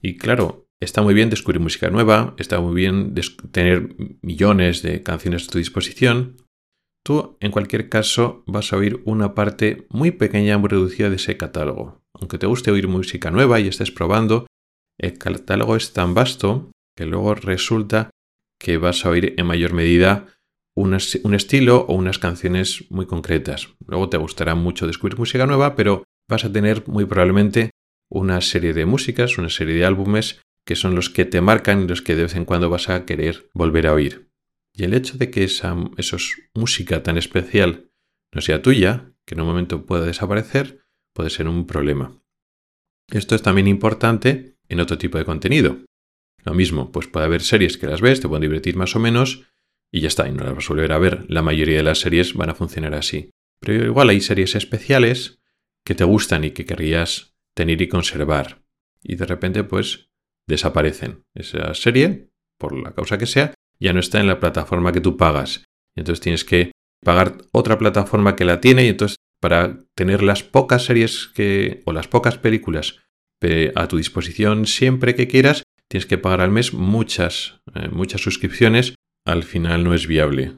Y 0.02 0.18
claro, 0.18 0.68
está 0.82 1.02
muy 1.02 1.14
bien 1.14 1.30
descubrir 1.30 1.62
música 1.62 1.90
nueva, 1.90 2.36
está 2.38 2.60
muy 2.60 2.76
bien 2.76 3.14
tener 3.52 3.96
millones 4.22 4.82
de 4.82 5.04
canciones 5.04 5.48
a 5.48 5.52
tu 5.52 5.58
disposición. 5.58 6.38
Tú, 7.06 7.38
en 7.40 7.52
cualquier 7.52 7.90
caso, 7.90 8.44
vas 8.48 8.74
a 8.74 8.78
oír 8.78 9.02
una 9.06 9.36
parte 9.36 9.88
muy 9.90 10.12
pequeña, 10.12 10.58
muy 10.58 10.70
reducida 10.70 11.10
de 11.10 11.18
ese 11.18 11.38
catálogo. 11.38 12.03
Aunque 12.20 12.38
te 12.38 12.48
guste 12.48 12.72
oír 12.72 12.88
música 12.88 13.32
nueva 13.32 13.60
y 13.60 13.68
estés 13.68 13.92
probando, 13.92 14.48
el 15.00 15.18
catálogo 15.18 15.76
es 15.76 15.94
tan 15.94 16.14
vasto 16.14 16.72
que 16.96 17.06
luego 17.06 17.36
resulta 17.36 18.12
que 18.60 18.78
vas 18.78 19.06
a 19.06 19.10
oír 19.10 19.34
en 19.38 19.46
mayor 19.46 19.74
medida 19.74 20.28
un, 20.76 20.94
estilo 20.94 21.86
o 21.88 21.96
unas 21.96 22.20
canciones 22.20 22.86
muy 22.90 23.06
concretas. 23.06 23.70
Luego 23.86 24.10
te 24.10 24.18
gustará 24.18 24.56
mucho 24.56 24.88
descubrir 24.88 25.18
música 25.18 25.46
nueva, 25.46 25.76
pero 25.76 26.04
vas 26.30 26.46
a 26.46 26.52
tener 26.52 26.88
muy 26.88 27.06
probablemente 27.06 27.72
una 28.10 28.42
serie 28.42 28.74
de 28.74 28.86
músicas, 28.86 29.38
una 29.38 29.50
serie 29.50 29.76
de 29.76 29.86
álbumes 29.86 30.42
que 30.66 30.76
son 30.76 30.96
los 30.96 31.10
que 31.10 31.26
te 31.26 31.42
marcan 31.42 31.82
y 31.82 31.88
los 31.88 32.02
que 32.02 32.16
de 32.16 32.24
vez 32.24 32.36
en 32.36 32.46
cuando 32.46 32.70
vas 32.70 32.90
a 32.90 33.06
querer 33.06 33.50
volver 33.54 33.88
a 33.88 33.94
oír. 33.94 34.30
Y 34.74 34.86
el 34.86 34.94
hecho 34.94 35.18
de 35.18 35.30
que 35.30 35.44
esa 35.44 35.76
música 36.56 37.04
tan 37.04 37.18
especial 37.18 37.90
no 38.34 38.42
sea 38.42 38.62
tuya, 38.62 39.12
que 39.26 39.36
en 39.36 39.42
un 39.42 39.48
momento 39.48 39.86
pueda 39.86 40.06
desaparecer, 40.06 40.83
puede 41.14 41.30
ser 41.30 41.48
un 41.48 41.66
problema. 41.66 42.20
Esto 43.12 43.36
es 43.36 43.42
también 43.42 43.68
importante 43.68 44.58
en 44.68 44.80
otro 44.80 44.98
tipo 44.98 45.18
de 45.18 45.26
contenido. 45.26 45.78
Lo 46.44 46.54
mismo, 46.54 46.92
pues 46.92 47.08
puede 47.08 47.26
haber 47.26 47.42
series 47.42 47.78
que 47.78 47.88
las 47.88 48.02
ves, 48.02 48.20
te 48.20 48.28
pueden 48.28 48.42
divertir 48.42 48.76
más 48.76 48.96
o 48.96 49.00
menos, 49.00 49.46
y 49.92 50.02
ya 50.02 50.08
está, 50.08 50.28
y 50.28 50.32
no 50.32 50.44
las 50.44 50.56
vas 50.56 50.66
a 50.66 50.74
volver 50.74 50.92
a 50.92 50.98
ver. 50.98 51.26
La 51.30 51.42
mayoría 51.42 51.78
de 51.78 51.84
las 51.84 52.00
series 52.00 52.34
van 52.34 52.50
a 52.50 52.56
funcionar 52.56 52.96
así. 52.96 53.30
Pero 53.60 53.86
igual 53.86 54.10
hay 54.10 54.20
series 54.20 54.56
especiales 54.56 55.40
que 55.86 55.96
te 55.96 56.04
gustan 56.04 56.44
y 56.44 56.52
que 56.52 56.66
querrías 56.66 57.36
tener 57.54 57.82
y 57.82 57.88
conservar. 57.88 58.64
Y 59.04 59.16
de 59.16 59.26
repente, 59.26 59.64
pues, 59.64 60.10
desaparecen. 60.48 61.24
Esa 61.36 61.74
serie, 61.76 62.30
por 62.58 62.78
la 62.78 62.94
causa 62.94 63.18
que 63.18 63.28
sea, 63.28 63.54
ya 63.80 63.94
no 63.94 64.00
está 64.00 64.20
en 64.20 64.28
la 64.28 64.40
plataforma 64.40 64.92
que 64.92 65.02
tú 65.02 65.16
pagas. 65.16 65.64
Y 65.96 66.02
entonces 66.02 66.22
tienes 66.22 66.44
que 66.44 66.72
pagar 67.04 67.38
otra 67.52 67.78
plataforma 67.78 68.36
que 68.36 68.46
la 68.46 68.60
tiene 68.62 68.86
y 68.86 68.90
entonces 68.90 69.18
para 69.44 69.78
tener 69.94 70.24
las 70.24 70.42
pocas 70.42 70.86
series 70.86 71.28
que 71.28 71.82
o 71.84 71.92
las 71.92 72.08
pocas 72.08 72.38
películas 72.38 73.02
a 73.76 73.90
tu 73.90 73.98
disposición 73.98 74.66
siempre 74.68 75.16
que 75.16 75.28
quieras, 75.28 75.64
tienes 75.90 76.06
que 76.06 76.18
pagar 76.18 76.40
al 76.40 76.52
mes 76.52 76.74
muchas, 76.74 77.60
eh, 77.76 77.90
muchas 77.90 78.22
suscripciones, 78.22 78.96
al 79.28 79.44
final 79.44 79.84
no 79.84 79.94
es 79.94 80.08
viable. 80.08 80.54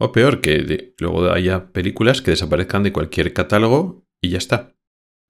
O 0.00 0.10
peor, 0.10 0.40
que 0.40 0.94
luego 0.98 1.30
haya 1.30 1.70
películas 1.70 2.22
que 2.22 2.32
desaparezcan 2.32 2.82
de 2.82 2.92
cualquier 2.92 3.32
catálogo 3.34 4.04
y 4.20 4.30
ya 4.30 4.38
está. 4.38 4.74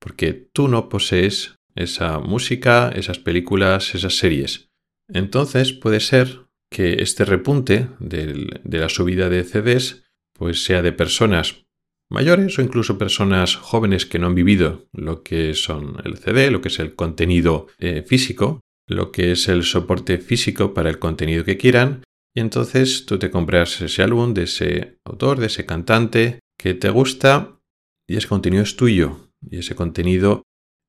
Porque 0.00 0.32
tú 0.32 0.68
no 0.68 0.88
posees 0.88 1.56
esa 1.74 2.20
música, 2.20 2.88
esas 2.88 3.18
películas, 3.18 3.94
esas 3.94 4.16
series. 4.16 4.70
Entonces 5.12 5.74
puede 5.74 6.00
ser 6.00 6.46
que 6.72 7.02
este 7.02 7.26
repunte 7.26 7.90
de 7.98 8.78
la 8.78 8.88
subida 8.88 9.28
de 9.28 9.44
CDs 9.44 10.04
pues 10.32 10.64
sea 10.64 10.80
de 10.80 10.92
personas 10.92 11.63
mayores 12.10 12.58
o 12.58 12.62
incluso 12.62 12.98
personas 12.98 13.56
jóvenes 13.56 14.06
que 14.06 14.18
no 14.18 14.26
han 14.26 14.34
vivido 14.34 14.86
lo 14.92 15.22
que 15.22 15.54
son 15.54 15.96
el 16.04 16.18
CD, 16.18 16.50
lo 16.50 16.60
que 16.60 16.68
es 16.68 16.78
el 16.78 16.94
contenido 16.94 17.66
eh, 17.78 18.02
físico, 18.06 18.60
lo 18.88 19.12
que 19.12 19.32
es 19.32 19.48
el 19.48 19.64
soporte 19.64 20.18
físico 20.18 20.74
para 20.74 20.90
el 20.90 20.98
contenido 20.98 21.44
que 21.44 21.56
quieran. 21.56 22.02
Y 22.36 22.40
entonces 22.40 23.06
tú 23.06 23.18
te 23.18 23.30
compras 23.30 23.80
ese 23.80 24.02
álbum 24.02 24.34
de 24.34 24.44
ese 24.44 24.98
autor, 25.04 25.38
de 25.38 25.46
ese 25.46 25.66
cantante 25.66 26.40
que 26.58 26.74
te 26.74 26.90
gusta 26.90 27.60
y 28.08 28.16
ese 28.16 28.28
contenido 28.28 28.62
es 28.62 28.76
tuyo. 28.76 29.30
Y 29.40 29.58
ese 29.58 29.74
contenido 29.74 30.42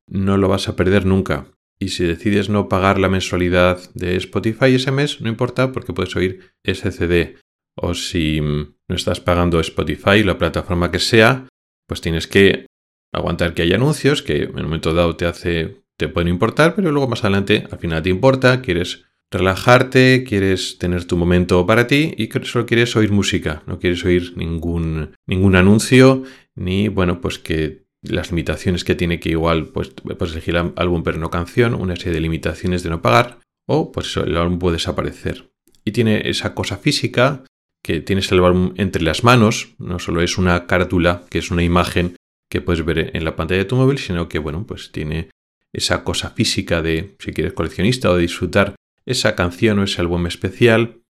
no 0.07 0.37
lo 0.37 0.47
vas 0.47 0.67
a 0.67 0.75
perder 0.75 1.05
nunca. 1.05 1.51
Y 1.79 1.89
si 1.89 2.05
decides 2.05 2.49
no 2.49 2.69
pagar 2.69 2.99
la 2.99 3.09
mensualidad 3.09 3.79
de 3.93 4.15
Spotify 4.15 4.75
ese 4.75 4.91
mes, 4.91 5.21
no 5.21 5.29
importa 5.29 5.71
porque 5.71 5.93
puedes 5.93 6.15
oír 6.15 6.51
ese 6.63 6.91
CD. 6.91 7.37
O 7.75 7.93
si 7.93 8.41
no 8.87 8.95
estás 8.95 9.19
pagando 9.19 9.59
Spotify, 9.59 10.23
la 10.23 10.37
plataforma 10.37 10.91
que 10.91 10.99
sea, 10.99 11.47
pues 11.87 12.01
tienes 12.01 12.27
que 12.27 12.67
aguantar 13.13 13.53
que 13.53 13.61
haya 13.61 13.75
anuncios 13.75 14.21
que 14.21 14.43
en 14.43 14.55
un 14.55 14.63
momento 14.63 14.93
dado 14.93 15.15
te 15.15 15.25
hace, 15.25 15.81
te 15.97 16.07
pueden 16.07 16.27
importar, 16.27 16.75
pero 16.75 16.91
luego 16.91 17.07
más 17.07 17.23
adelante 17.23 17.65
al 17.71 17.79
final 17.79 18.03
te 18.03 18.09
importa, 18.09 18.61
quieres 18.61 19.05
relajarte, 19.31 20.23
quieres 20.27 20.77
tener 20.77 21.05
tu 21.05 21.17
momento 21.17 21.65
para 21.65 21.87
ti 21.87 22.13
y 22.17 22.29
solo 22.43 22.65
quieres 22.65 22.95
oír 22.95 23.11
música, 23.11 23.63
no 23.65 23.79
quieres 23.79 24.03
oír 24.05 24.33
ningún, 24.37 25.15
ningún 25.25 25.55
anuncio, 25.55 26.23
ni 26.55 26.87
bueno, 26.87 27.21
pues 27.21 27.39
que 27.39 27.85
las 28.01 28.31
limitaciones 28.31 28.83
que 28.83 28.95
tiene 28.95 29.19
que 29.19 29.29
igual 29.29 29.67
pues 29.67 29.89
puedes 29.89 30.33
elegir 30.33 30.57
álbum 30.57 31.03
pero 31.03 31.17
no 31.17 31.31
canción, 31.31 31.73
una 31.73 31.95
serie 31.95 32.13
de 32.13 32.21
limitaciones 32.21 32.83
de 32.83 32.89
no 32.89 33.01
pagar, 33.01 33.39
o 33.67 33.91
pues 33.91 34.07
eso, 34.07 34.23
el 34.23 34.37
álbum 34.37 34.59
puede 34.59 34.77
desaparecer. 34.77 35.51
Y 35.83 35.91
tiene 35.91 36.29
esa 36.29 36.53
cosa 36.53 36.77
física 36.77 37.43
que 37.85 37.99
tienes 37.99 38.31
el 38.31 38.43
álbum 38.43 38.73
entre 38.77 39.03
las 39.03 39.23
manos, 39.23 39.75
no 39.77 39.99
solo 39.99 40.23
es 40.23 40.39
una 40.39 40.65
carátula, 40.65 41.23
que 41.29 41.37
es 41.37 41.51
una 41.51 41.61
imagen 41.61 42.15
que 42.49 42.59
puedes 42.59 42.83
ver 42.83 43.15
en 43.15 43.23
la 43.23 43.35
pantalla 43.35 43.59
de 43.59 43.65
tu 43.65 43.75
móvil, 43.75 43.99
sino 43.99 44.27
que 44.27 44.39
bueno, 44.39 44.65
pues 44.65 44.91
tiene 44.91 45.29
esa 45.71 46.03
cosa 46.03 46.31
física 46.31 46.81
de 46.81 47.15
si 47.19 47.31
quieres 47.31 47.53
coleccionista 47.53 48.09
o 48.09 48.15
de 48.15 48.23
disfrutar 48.23 48.73
esa 49.05 49.35
canción 49.35 49.77
o 49.77 49.83
ese 49.83 50.01
álbum 50.01 50.25
especial, 50.25 51.03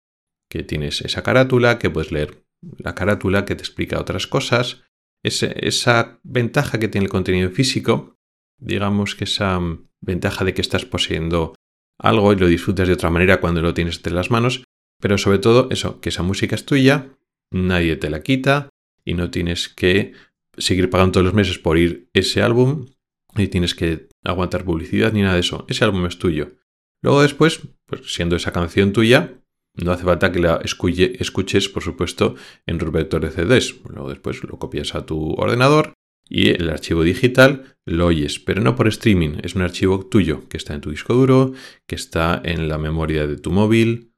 que 0.49 0.63
tienes 0.63 0.99
esa 0.99 1.23
carátula, 1.23 1.79
que 1.79 1.89
puedes 1.89 2.11
leer 2.11 2.43
la 2.77 2.93
carátula 2.93 3.45
que 3.45 3.55
te 3.55 3.61
explica 3.61 4.01
otras 4.01 4.27
cosas, 4.27 4.83
esa 5.23 6.19
ventaja 6.23 6.77
que 6.77 6.89
tiene 6.89 7.05
el 7.05 7.11
contenido 7.11 7.51
físico, 7.51 8.17
digamos 8.59 9.15
que 9.15 9.23
esa 9.23 9.61
ventaja 10.01 10.43
de 10.43 10.53
que 10.53 10.61
estás 10.61 10.83
poseyendo 10.83 11.55
algo 11.97 12.33
y 12.33 12.35
lo 12.35 12.47
disfrutas 12.47 12.89
de 12.89 12.95
otra 12.95 13.11
manera 13.11 13.39
cuando 13.39 13.61
lo 13.61 13.73
tienes 13.73 13.95
entre 13.95 14.11
las 14.11 14.29
manos, 14.29 14.65
pero 14.99 15.17
sobre 15.17 15.39
todo 15.39 15.67
eso, 15.71 15.99
que 16.01 16.09
esa 16.09 16.23
música 16.23 16.55
es 16.55 16.65
tuya, 16.65 17.09
nadie 17.51 17.95
te 17.95 18.09
la 18.09 18.21
quita 18.21 18.69
y 19.03 19.13
no 19.13 19.29
tienes 19.31 19.69
que 19.69 20.13
seguir 20.57 20.89
pagando 20.89 21.13
todos 21.13 21.25
los 21.25 21.33
meses 21.33 21.59
por 21.59 21.77
ir 21.77 22.09
ese 22.13 22.41
álbum 22.41 22.87
y 23.35 23.47
tienes 23.47 23.75
que 23.75 24.07
aguantar 24.23 24.63
publicidad 24.63 25.13
ni 25.13 25.21
nada 25.21 25.35
de 25.35 25.41
eso. 25.41 25.65
Ese 25.67 25.83
álbum 25.83 26.05
es 26.05 26.17
tuyo. 26.17 26.55
Luego 27.01 27.21
después, 27.21 27.61
pues 27.85 28.13
siendo 28.13 28.35
esa 28.35 28.51
canción 28.51 28.93
tuya, 28.93 29.33
no 29.75 29.91
hace 29.91 30.05
falta 30.05 30.31
que 30.31 30.39
la 30.39 30.61
escuches, 30.63 31.69
por 31.69 31.83
supuesto, 31.83 32.35
en 32.65 32.77
tu 32.77 32.89
vector 32.91 33.21
de 33.21 33.31
CDs. 33.31 33.75
Luego 33.89 34.09
después 34.09 34.41
lo 34.43 34.57
copias 34.57 34.95
a 34.95 35.05
tu 35.05 35.33
ordenador 35.33 35.93
y 36.27 36.49
el 36.49 36.69
archivo 36.69 37.03
digital 37.03 37.77
lo 37.85 38.07
oyes, 38.07 38.39
pero 38.39 38.61
no 38.61 38.75
por 38.75 38.87
streaming, 38.87 39.37
es 39.43 39.55
un 39.55 39.61
archivo 39.61 40.05
tuyo 40.07 40.47
que 40.49 40.57
está 40.57 40.73
en 40.73 40.81
tu 40.81 40.89
disco 40.89 41.13
duro, 41.13 41.53
que 41.85 41.95
está 41.95 42.41
en 42.43 42.67
la 42.67 42.77
memoria 42.77 43.27
de 43.27 43.37
tu 43.37 43.51
móvil. 43.51 44.13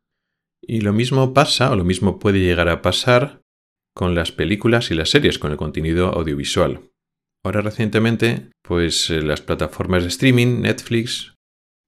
Y 0.67 0.81
lo 0.81 0.91
mismo 0.91 1.33
pasa, 1.33 1.71
o 1.71 1.75
lo 1.75 1.85
mismo 1.85 2.19
puede 2.19 2.39
llegar 2.39 2.67
a 2.67 2.81
pasar 2.81 3.41
con 3.95 4.13
las 4.13 4.31
películas 4.31 4.91
y 4.91 4.95
las 4.95 5.09
series, 5.09 5.39
con 5.39 5.51
el 5.51 5.57
contenido 5.57 6.09
audiovisual. 6.09 6.81
Ahora 7.43 7.61
recientemente, 7.61 8.51
pues 8.61 9.09
eh, 9.09 9.21
las 9.21 9.41
plataformas 9.41 10.03
de 10.03 10.09
streaming, 10.09 10.61
Netflix, 10.61 11.33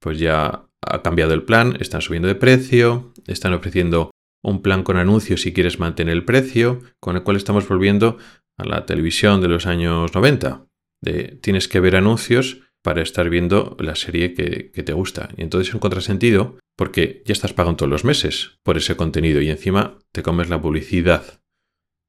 pues 0.01 0.17
ya 0.17 0.65
ha 0.81 1.01
cambiado 1.01 1.33
el 1.33 1.43
plan, 1.43 1.75
están 1.79 2.01
subiendo 2.01 2.27
de 2.29 2.35
precio, 2.35 3.13
están 3.27 3.53
ofreciendo 3.53 4.11
un 4.41 4.61
plan 4.61 4.83
con 4.83 4.97
anuncios 4.97 5.41
si 5.41 5.53
quieres 5.53 5.79
mantener 5.79 6.13
el 6.13 6.25
precio, 6.25 6.81
con 7.01 7.17
el 7.17 7.23
cual 7.23 7.35
estamos 7.35 7.67
volviendo 7.67 8.17
a 8.57 8.65
la 8.65 8.85
televisión 8.85 9.41
de 9.41 9.49
los 9.49 9.65
años 9.65 10.13
90. 10.15 10.65
De, 11.01 11.37
tienes 11.41 11.67
que 11.67 11.79
ver 11.79 11.95
anuncios 11.95 12.61
para 12.81 13.01
estar 13.01 13.29
viendo 13.29 13.75
la 13.79 13.95
serie 13.95 14.33
que, 14.33 14.71
te 14.71 14.93
gusta. 14.93 15.29
Y 15.37 15.41
entonces 15.41 15.69
es 15.69 15.73
un 15.73 15.81
contrasentido 15.81 16.57
porque 16.79 17.23
ya 17.25 17.33
estás 17.33 17.51
pagando 17.51 17.75
todos 17.75 17.89
los 17.89 18.05
meses 18.05 18.57
por 18.63 18.77
ese 18.77 18.95
contenido 18.95 19.41
y 19.41 19.49
encima 19.49 19.99
te 20.13 20.23
comes 20.23 20.47
la 20.47 20.61
publicidad. 20.61 21.43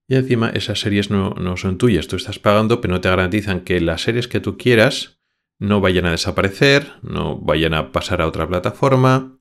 Y 0.08 0.14
encima 0.14 0.50
esas 0.50 0.78
series 0.78 1.10
no, 1.10 1.30
no 1.30 1.56
son 1.56 1.76
tuyas, 1.76 2.06
tú 2.06 2.14
estás 2.14 2.38
pagando 2.38 2.80
pero 2.80 2.94
no 2.94 3.00
te 3.00 3.08
garantizan 3.08 3.62
que 3.62 3.80
las 3.80 4.02
series 4.02 4.28
que 4.28 4.38
tú 4.38 4.56
quieras 4.56 5.20
no 5.58 5.80
vayan 5.80 6.06
a 6.06 6.12
desaparecer, 6.12 6.92
no 7.02 7.36
vayan 7.40 7.74
a 7.74 7.90
pasar 7.90 8.22
a 8.22 8.28
otra 8.28 8.46
plataforma. 8.46 9.40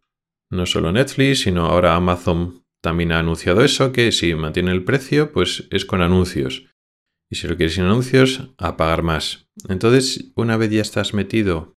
No 0.50 0.65
solo 0.65 0.91
Netflix, 0.91 1.41
sino 1.41 1.67
ahora 1.67 1.95
Amazon 1.95 2.65
también 2.81 3.12
ha 3.12 3.19
anunciado 3.19 3.63
eso, 3.63 3.91
que 3.91 4.12
si 4.12 4.33
mantiene 4.33 4.71
el 4.71 4.83
precio, 4.83 5.31
pues 5.31 5.67
es 5.69 5.86
con 5.86 6.01
anuncios. 6.01 6.65
Y 7.29 7.36
si 7.36 7.48
lo 7.48 7.55
quieres 7.55 7.75
sin 7.75 7.83
anuncios, 7.83 8.50
a 8.57 8.77
pagar 8.77 9.03
más. 9.03 9.48
Entonces, 9.67 10.31
una 10.33 10.57
vez 10.57 10.71
ya 10.71 10.81
estás 10.81 11.13
metido 11.13 11.77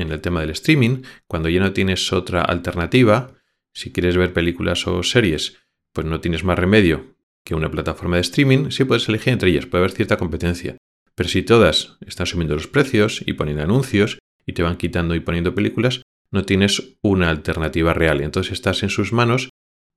en 0.00 0.12
el 0.12 0.20
tema 0.20 0.40
del 0.40 0.50
streaming, 0.50 1.02
cuando 1.26 1.48
ya 1.48 1.60
no 1.60 1.72
tienes 1.72 2.12
otra 2.12 2.42
alternativa, 2.42 3.34
si 3.72 3.92
quieres 3.92 4.16
ver 4.16 4.32
películas 4.32 4.86
o 4.86 5.02
series, 5.02 5.58
pues 5.92 6.06
no 6.06 6.20
tienes 6.20 6.44
más 6.44 6.58
remedio 6.58 7.16
que 7.44 7.54
una 7.54 7.70
plataforma 7.70 8.16
de 8.16 8.22
streaming, 8.22 8.70
sí 8.70 8.84
puedes 8.84 9.08
elegir 9.08 9.32
entre 9.32 9.50
ellas, 9.50 9.66
puede 9.66 9.84
haber 9.84 9.96
cierta 9.96 10.16
competencia. 10.16 10.76
Pero 11.14 11.28
si 11.28 11.42
todas 11.42 11.96
están 12.06 12.26
subiendo 12.26 12.54
los 12.54 12.68
precios 12.68 13.22
y 13.26 13.32
poniendo 13.32 13.62
anuncios 13.62 14.18
y 14.46 14.52
te 14.52 14.62
van 14.62 14.76
quitando 14.76 15.14
y 15.14 15.20
poniendo 15.20 15.54
películas, 15.54 16.02
no 16.30 16.44
tienes 16.44 16.96
una 17.02 17.30
alternativa 17.30 17.94
real. 17.94 18.20
Entonces 18.20 18.52
estás 18.52 18.82
en 18.82 18.90
sus 18.90 19.12
manos 19.12 19.48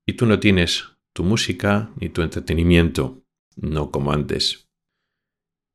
y 0.07 0.13
tú 0.13 0.25
no 0.25 0.39
tienes 0.39 0.85
tu 1.13 1.23
música 1.23 1.91
ni 1.99 2.09
tu 2.09 2.21
entretenimiento, 2.21 3.23
no 3.55 3.91
como 3.91 4.13
antes. 4.13 4.69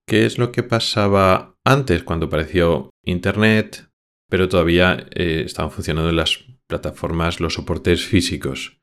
¿Qué 0.09 0.25
es 0.25 0.39
lo 0.39 0.53
que 0.53 0.63
pasaba 0.63 1.57
antes 1.65 2.05
cuando 2.05 2.27
apareció 2.27 2.91
Internet, 3.05 3.89
pero 4.29 4.49
todavía 4.49 5.07
eh, 5.15 5.43
estaban 5.45 5.71
funcionando 5.71 6.13
las 6.13 6.45
plataformas, 6.67 7.41
los 7.41 7.55
soportes 7.55 8.05
físicos? 8.05 8.79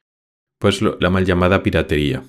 Pues 0.60 0.82
la 0.82 1.10
mal 1.10 1.26
llamada 1.26 1.64
piratería. 1.64 2.24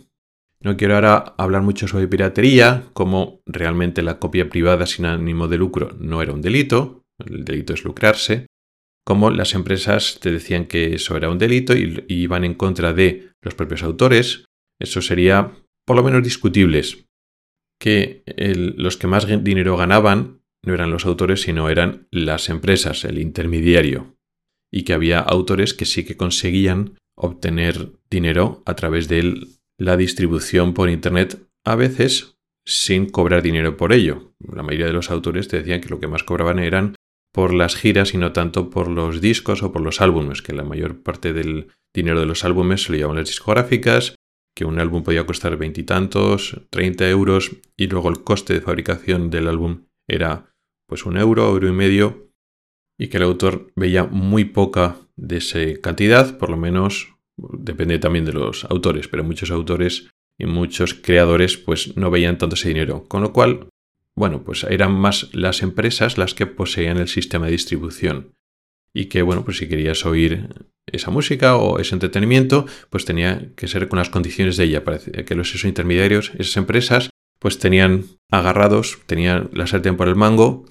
No 0.60 0.76
quiero 0.76 0.94
ahora 0.94 1.34
hablar 1.36 1.62
mucho 1.62 1.86
sobre 1.86 2.08
piratería, 2.08 2.84
como 2.94 3.42
realmente 3.46 4.02
la 4.02 4.18
copia 4.18 4.48
privada 4.48 4.86
sin 4.86 5.04
ánimo 5.04 5.46
de 5.46 5.58
lucro 5.58 5.94
no 5.98 6.22
era 6.22 6.32
un 6.32 6.40
delito, 6.40 7.04
el 7.18 7.44
delito 7.44 7.74
es 7.74 7.84
lucrarse, 7.84 8.46
como 9.04 9.30
las 9.30 9.54
empresas 9.54 10.18
te 10.20 10.32
decían 10.32 10.64
que 10.64 10.94
eso 10.94 11.16
era 11.16 11.28
un 11.28 11.38
delito 11.38 11.76
y, 11.76 12.04
iban 12.08 12.44
en 12.44 12.54
contra 12.54 12.94
de 12.94 13.32
los 13.42 13.54
propios 13.54 13.82
autores, 13.82 14.46
eso 14.80 15.02
sería 15.02 15.52
por 15.86 15.96
lo 15.96 16.02
menos 16.02 16.22
discutibles. 16.22 17.04
Que 17.78 18.22
los 18.76 18.96
que 18.96 19.06
más 19.06 19.26
dinero 19.44 19.76
ganaban 19.76 20.40
no 20.66 20.74
eran 20.74 20.90
los 20.90 21.06
autores, 21.06 21.42
sino 21.42 21.68
eran 21.68 22.08
las 22.10 22.48
empresas, 22.48 23.04
el 23.04 23.18
intermediario. 23.18 24.16
Y 24.72 24.82
que 24.84 24.92
había 24.92 25.20
autores 25.20 25.74
que 25.74 25.84
sí 25.84 26.04
que 26.04 26.16
conseguían 26.16 26.98
obtener 27.16 27.92
dinero 28.10 28.62
a 28.66 28.74
través 28.74 29.08
de 29.08 29.46
la 29.78 29.96
distribución 29.96 30.74
por 30.74 30.90
Internet, 30.90 31.40
a 31.64 31.76
veces 31.76 32.36
sin 32.66 33.08
cobrar 33.10 33.42
dinero 33.42 33.76
por 33.76 33.92
ello. 33.92 34.34
La 34.40 34.62
mayoría 34.62 34.86
de 34.86 34.92
los 34.92 35.10
autores 35.10 35.48
te 35.48 35.58
decían 35.58 35.80
que 35.80 35.90
lo 35.90 36.00
que 36.00 36.08
más 36.08 36.24
cobraban 36.24 36.58
eran 36.58 36.94
por 37.32 37.52
las 37.52 37.76
giras 37.76 38.14
y 38.14 38.18
no 38.18 38.32
tanto 38.32 38.70
por 38.70 38.88
los 38.88 39.20
discos 39.20 39.62
o 39.62 39.72
por 39.72 39.82
los 39.82 40.00
álbumes, 40.00 40.40
que 40.40 40.52
la 40.52 40.62
mayor 40.62 41.02
parte 41.02 41.32
del 41.32 41.68
dinero 41.92 42.20
de 42.20 42.26
los 42.26 42.44
álbumes 42.44 42.84
se 42.84 42.92
lo 42.92 42.96
llevaban 42.96 43.18
las 43.18 43.28
discográficas, 43.28 44.14
que 44.56 44.64
un 44.64 44.78
álbum 44.78 45.02
podía 45.02 45.26
costar 45.26 45.56
veintitantos, 45.56 46.60
treinta 46.70 47.08
euros, 47.08 47.50
y 47.76 47.88
luego 47.88 48.08
el 48.08 48.22
coste 48.22 48.54
de 48.54 48.60
fabricación 48.60 49.30
del 49.30 49.48
álbum 49.48 49.86
era 50.08 50.53
pues 50.86 51.06
un 51.06 51.16
euro, 51.16 51.48
euro 51.48 51.68
y 51.68 51.72
medio, 51.72 52.30
y 52.98 53.08
que 53.08 53.16
el 53.16 53.24
autor 53.24 53.72
veía 53.74 54.04
muy 54.04 54.44
poca 54.44 54.96
de 55.16 55.38
esa 55.38 55.58
cantidad, 55.80 56.38
por 56.38 56.50
lo 56.50 56.56
menos 56.56 57.14
depende 57.36 57.98
también 57.98 58.24
de 58.24 58.32
los 58.32 58.64
autores, 58.64 59.08
pero 59.08 59.24
muchos 59.24 59.50
autores 59.50 60.10
y 60.38 60.46
muchos 60.46 60.94
creadores 60.94 61.56
pues 61.56 61.96
no 61.96 62.10
veían 62.10 62.38
tanto 62.38 62.54
ese 62.54 62.68
dinero, 62.68 63.04
con 63.08 63.22
lo 63.22 63.32
cual 63.32 63.68
bueno, 64.16 64.44
pues 64.44 64.64
eran 64.64 64.92
más 64.92 65.34
las 65.34 65.62
empresas 65.62 66.18
las 66.18 66.34
que 66.34 66.46
poseían 66.46 66.98
el 66.98 67.08
sistema 67.08 67.46
de 67.46 67.52
distribución. 67.52 68.34
Y 68.92 69.06
que, 69.06 69.22
bueno, 69.22 69.44
pues 69.44 69.56
si 69.56 69.68
querías 69.68 70.06
oír 70.06 70.48
esa 70.86 71.10
música 71.10 71.56
o 71.56 71.80
ese 71.80 71.96
entretenimiento, 71.96 72.66
pues 72.90 73.04
tenía 73.04 73.50
que 73.56 73.66
ser 73.66 73.88
con 73.88 73.98
las 73.98 74.10
condiciones 74.10 74.56
de 74.56 74.64
ella. 74.64 74.84
Parece 74.84 75.24
que 75.24 75.34
los 75.34 75.48
esos 75.48 75.64
intermediarios, 75.64 76.30
esas 76.38 76.56
empresas, 76.56 77.10
pues 77.40 77.58
tenían 77.58 78.04
agarrados, 78.30 79.00
tenían 79.06 79.50
la 79.52 79.66
sartén 79.66 79.96
por 79.96 80.06
el 80.06 80.14
mango, 80.14 80.66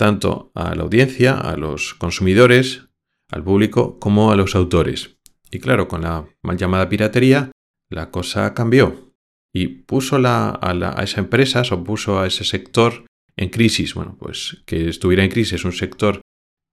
tanto 0.00 0.50
a 0.54 0.74
la 0.74 0.82
audiencia, 0.82 1.34
a 1.34 1.58
los 1.58 1.92
consumidores, 1.92 2.86
al 3.30 3.44
público, 3.44 3.98
como 3.98 4.32
a 4.32 4.36
los 4.36 4.54
autores. 4.54 5.18
Y 5.50 5.58
claro, 5.58 5.88
con 5.88 6.00
la 6.00 6.26
mal 6.42 6.56
llamada 6.56 6.88
piratería, 6.88 7.50
la 7.90 8.10
cosa 8.10 8.54
cambió 8.54 9.12
y 9.52 9.66
puso 9.66 10.16
a, 10.16 10.58
a, 10.62 11.04
esa 11.04 11.20
empresa 11.20 11.60
o 11.70 11.84
puso 11.84 12.18
a 12.18 12.26
ese 12.26 12.44
sector 12.44 13.04
en 13.36 13.50
crisis. 13.50 13.92
Bueno, 13.92 14.16
pues 14.18 14.62
que 14.64 14.88
estuviera 14.88 15.22
en 15.22 15.30
crisis 15.30 15.66
un 15.66 15.72
sector 15.72 16.22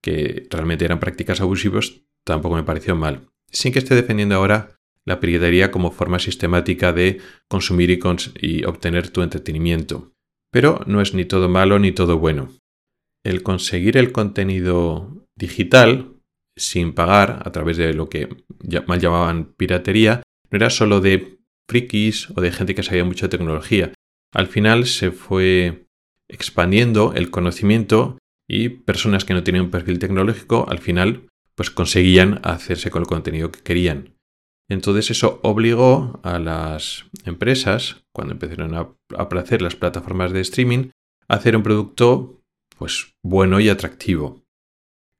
que 0.02 0.46
realmente 0.48 0.86
eran 0.86 0.98
prácticas 0.98 1.42
abusivas 1.42 2.00
tampoco 2.24 2.56
me 2.56 2.62
pareció 2.62 2.96
mal. 2.96 3.28
Sin 3.52 3.74
que 3.74 3.78
esté 3.80 3.94
defendiendo 3.94 4.36
ahora 4.36 4.74
la 5.04 5.20
piratería 5.20 5.70
como 5.70 5.90
forma 5.90 6.18
sistemática 6.18 6.94
de 6.94 7.20
consumir 7.46 7.90
y 8.40 8.64
obtener 8.64 9.10
tu 9.10 9.20
entretenimiento. 9.20 10.12
Pero 10.50 10.80
no 10.86 11.02
es 11.02 11.12
ni 11.12 11.26
todo 11.26 11.50
malo 11.50 11.78
ni 11.78 11.92
todo 11.92 12.18
bueno. 12.18 12.48
El 13.24 13.42
conseguir 13.42 13.96
el 13.96 14.12
contenido 14.12 15.26
digital 15.36 16.14
sin 16.56 16.92
pagar 16.92 17.42
a 17.44 17.52
través 17.52 17.76
de 17.76 17.94
lo 17.94 18.08
que 18.08 18.28
mal 18.86 19.00
llamaban 19.00 19.52
piratería 19.56 20.22
no 20.50 20.56
era 20.56 20.70
solo 20.70 21.00
de 21.00 21.38
frikis 21.68 22.30
o 22.30 22.40
de 22.40 22.50
gente 22.50 22.74
que 22.74 22.82
sabía 22.82 23.04
mucho 23.04 23.26
de 23.26 23.36
tecnología. 23.36 23.92
Al 24.34 24.46
final 24.46 24.86
se 24.86 25.10
fue 25.10 25.86
expandiendo 26.28 27.12
el 27.14 27.30
conocimiento 27.30 28.18
y 28.48 28.68
personas 28.70 29.24
que 29.24 29.34
no 29.34 29.44
tenían 29.44 29.66
un 29.66 29.70
perfil 29.70 29.98
tecnológico 29.98 30.66
al 30.68 30.78
final 30.78 31.28
pues 31.54 31.70
conseguían 31.70 32.40
hacerse 32.44 32.90
con 32.90 33.02
el 33.02 33.08
contenido 33.08 33.50
que 33.50 33.60
querían. 33.60 34.14
Entonces 34.70 35.10
eso 35.10 35.40
obligó 35.42 36.20
a 36.22 36.38
las 36.38 37.06
empresas, 37.24 38.04
cuando 38.12 38.34
empezaron 38.34 38.74
a 38.74 38.88
aparecer 39.16 39.62
las 39.62 39.74
plataformas 39.74 40.32
de 40.32 40.40
streaming, 40.40 40.90
a 41.26 41.34
hacer 41.34 41.56
un 41.56 41.62
producto 41.62 42.37
pues 42.78 43.14
bueno 43.22 43.60
y 43.60 43.68
atractivo. 43.68 44.44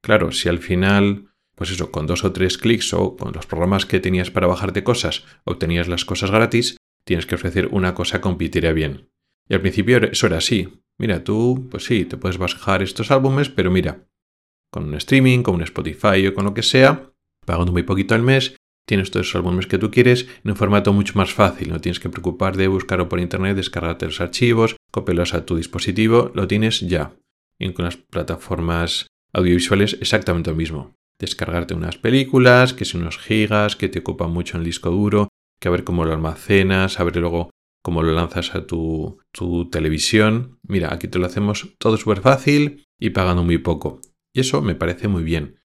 Claro, 0.01 0.31
si 0.31 0.49
al 0.49 0.59
final 0.59 1.29
pues 1.59 1.71
eso, 1.71 1.91
con 1.91 2.07
dos 2.07 2.23
o 2.23 2.31
tres 2.31 2.57
clics 2.57 2.93
o 2.93 3.17
con 3.17 3.33
los 3.33 3.45
programas 3.45 3.85
que 3.85 3.99
tenías 3.99 4.31
para 4.31 4.47
bajarte 4.47 4.81
cosas, 4.81 5.25
obtenías 5.43 5.89
las 5.89 6.05
cosas 6.05 6.31
gratis, 6.31 6.77
tienes 7.03 7.25
que 7.25 7.35
ofrecer 7.35 7.67
una 7.73 7.93
cosa 7.93 8.21
que 8.21 8.71
bien. 8.71 9.09
Y 9.49 9.55
al 9.55 9.59
principio 9.59 9.97
eso 9.97 10.27
era 10.27 10.37
así. 10.37 10.81
Mira, 10.97 11.25
tú, 11.25 11.67
pues 11.69 11.83
sí, 11.83 12.05
te 12.05 12.15
puedes 12.15 12.37
bajar 12.37 12.81
estos 12.81 13.11
álbumes, 13.11 13.49
pero 13.49 13.71
mira, 13.71 14.07
con 14.71 14.85
un 14.85 14.93
streaming, 14.93 15.43
con 15.43 15.55
un 15.55 15.63
Spotify 15.63 16.25
o 16.27 16.33
con 16.33 16.45
lo 16.45 16.53
que 16.53 16.63
sea, 16.63 17.11
pagando 17.45 17.73
muy 17.73 17.83
poquito 17.83 18.15
al 18.15 18.23
mes, 18.23 18.55
tienes 18.87 19.11
todos 19.11 19.25
los 19.25 19.35
álbumes 19.35 19.67
que 19.67 19.77
tú 19.77 19.91
quieres 19.91 20.27
en 20.45 20.51
un 20.51 20.55
formato 20.55 20.93
mucho 20.93 21.15
más 21.17 21.33
fácil. 21.33 21.71
No 21.71 21.81
tienes 21.81 21.99
que 21.99 22.09
preocupar 22.09 22.55
de 22.55 22.69
buscarlo 22.69 23.09
por 23.09 23.19
internet, 23.19 23.57
descargarte 23.57 24.05
los 24.05 24.21
archivos, 24.21 24.77
copiarlos 24.91 25.33
a 25.33 25.45
tu 25.45 25.57
dispositivo, 25.57 26.31
lo 26.33 26.47
tienes 26.47 26.79
ya. 26.79 27.11
Y 27.59 27.73
con 27.73 27.85
las 27.85 27.97
plataformas 27.97 29.07
audiovisuales 29.33 29.97
exactamente 29.99 30.49
lo 30.49 30.55
mismo 30.55 30.95
descargarte 31.19 31.73
unas 31.73 31.97
películas, 31.97 32.73
que 32.73 32.85
son 32.85 33.01
unos 33.01 33.17
gigas, 33.17 33.75
que 33.75 33.89
te 33.89 33.99
ocupan 33.99 34.31
mucho 34.31 34.55
en 34.55 34.61
el 34.61 34.65
disco 34.65 34.89
duro, 34.89 35.27
que 35.59 35.67
a 35.67 35.71
ver 35.71 35.83
cómo 35.83 36.05
lo 36.05 36.13
almacenas, 36.13 36.99
a 36.99 37.03
ver 37.03 37.17
luego 37.17 37.51
cómo 37.83 38.01
lo 38.01 38.13
lanzas 38.13 38.55
a 38.55 38.65
tu, 38.65 39.19
tu 39.31 39.69
televisión. 39.69 40.59
Mira, 40.63 40.93
aquí 40.93 41.07
te 41.07 41.19
lo 41.19 41.25
hacemos 41.25 41.75
todo 41.77 41.97
súper 41.97 42.21
fácil 42.21 42.85
y 42.97 43.11
pagando 43.11 43.43
muy 43.43 43.57
poco. 43.57 43.99
Y 44.33 44.39
eso 44.39 44.61
me 44.61 44.75
parece 44.75 45.07
muy 45.07 45.23
bien. 45.23 45.59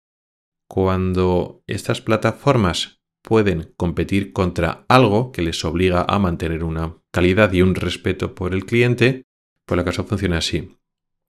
Cuando 0.69 1.63
estas 1.67 2.01
plataformas 2.01 3.01
pueden 3.21 3.73
competir 3.75 4.31
contra 4.31 4.85
algo 4.87 5.31
que 5.31 5.41
les 5.41 5.63
obliga 5.65 6.05
a 6.07 6.17
mantener 6.17 6.63
una 6.63 6.97
calidad 7.11 7.51
y 7.51 7.61
un 7.61 7.75
respeto 7.75 8.33
por 8.33 8.53
el 8.53 8.65
cliente, 8.65 9.23
pues 9.65 9.77
la 9.77 9.83
cosa 9.83 10.03
funciona 10.03 10.37
así. 10.37 10.77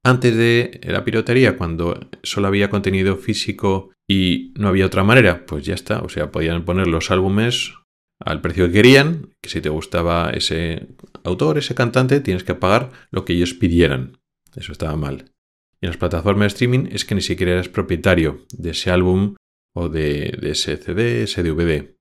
Antes 0.05 0.37
de 0.37 0.81
la 0.83 1.05
piratería, 1.05 1.57
cuando 1.57 2.09
solo 2.25 2.49
había 2.49 2.71
contenido 2.71 3.17
físico 3.17 3.93
y 4.09 4.53
no 4.57 4.69
había 4.69 4.87
otra 4.87 5.05
manera, 5.05 5.47
pues 5.47 5.65
ya 5.65 5.75
está. 5.75 6.01
O 6.01 6.09
sea, 6.09 6.33
podían 6.33 6.65
poner 6.65 6.88
los 6.88 7.11
álbumes 7.12 7.75
al 8.19 8.41
precio 8.41 8.67
que 8.67 8.73
querían, 8.73 9.31
que 9.41 9.49
si 9.49 9.61
te 9.61 9.69
gustaba 9.69 10.31
ese 10.31 10.88
autor, 11.23 11.59
ese 11.59 11.75
cantante, 11.75 12.21
tienes 12.21 12.43
que 12.43 12.55
pagar 12.55 12.91
lo 13.11 13.25
que 13.25 13.35
ellos 13.35 13.55
pidieran. 13.55 14.19
Eso 14.57 14.73
estaba 14.73 14.97
mal. 14.97 15.33
Y 15.81 15.87
en 15.87 15.91
las 15.91 15.97
plataformas 15.99 16.45
de 16.45 16.55
streaming 16.55 16.88
es 16.91 17.05
que 17.05 17.15
ni 17.15 17.23
siquiera 17.23 17.53
eres 17.53 17.69
propietario 17.69 18.45
de 18.51 18.71
ese 18.71 18.91
álbum 18.91 19.37
o 19.75 19.88
de, 19.88 20.37
de 20.41 20.51
ese 20.51 20.77
CD, 20.77 21.23
ese 21.23 21.43
DVD. 21.45 21.97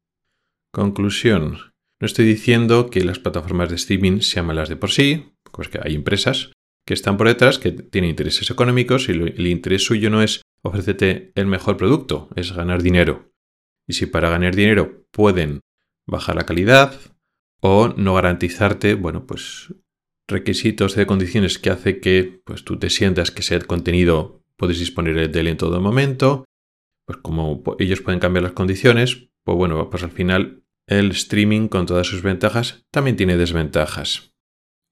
Conclusión. 0.74 1.72
No 2.00 2.06
estoy 2.06 2.26
diciendo 2.26 2.90
que 2.90 3.04
las 3.04 3.20
plataformas 3.20 3.70
de 3.70 3.76
streaming 3.76 4.22
sean 4.22 4.48
malas 4.48 4.70
de 4.70 4.76
por 4.76 4.90
sí, 4.90 5.34
pues 5.52 5.70
que 5.70 5.80
hay 5.84 5.94
empresas 5.94 6.52
que 6.86 6.94
están 6.94 7.18
por 7.18 7.28
detrás, 7.28 7.60
que 7.60 7.72
tienen 7.72 8.12
intereses 8.12 8.50
económicos 8.50 9.08
y 9.10 9.12
el 9.12 9.48
interés 9.48 9.86
suyo 9.86 10.10
no 10.10 10.22
es 10.22 10.42
ofrecerte 10.64 11.32
el 11.36 11.46
mejor 11.46 11.78
producto, 11.78 12.30
es 12.36 12.52
ganar 12.52 12.82
dinero. 12.82 13.32
Y 13.88 13.94
si 13.94 14.06
para 14.06 14.30
ganar 14.30 14.56
dinero 14.56 15.06
pueden 15.12 15.62
bajar 16.08 16.36
la 16.36 16.46
calidad 16.46 17.00
o 17.62 17.90
no 17.90 18.14
garantizarte, 18.16 18.96
bueno, 18.96 19.26
pues 19.26 19.74
requisitos 20.28 20.96
de 20.96 21.06
condiciones 21.06 21.60
que 21.60 21.70
hace 21.70 22.00
que 22.00 22.42
pues 22.46 22.64
tú 22.64 22.78
te 22.78 22.90
sientas 22.90 23.32
que 23.32 23.42
ese 23.42 23.60
contenido 23.62 24.44
puedes 24.56 24.80
disponer 24.80 25.32
de 25.32 25.40
él 25.40 25.48
en 25.48 25.58
todo 25.58 25.82
momento, 25.82 26.46
pues 27.06 27.20
como 27.22 27.64
ellos 27.80 28.02
pueden 28.02 28.20
cambiar 28.20 28.44
las 28.44 28.54
condiciones, 28.54 29.30
pues 29.44 29.58
bueno, 29.58 29.90
pues 29.90 30.04
al 30.04 30.12
final 30.12 30.64
el 30.88 31.12
streaming 31.12 31.68
con 31.68 31.86
todas 31.86 32.08
sus 32.08 32.22
ventajas 32.22 32.86
también 32.92 33.18
tiene 33.18 33.38
desventajas. 33.38 34.31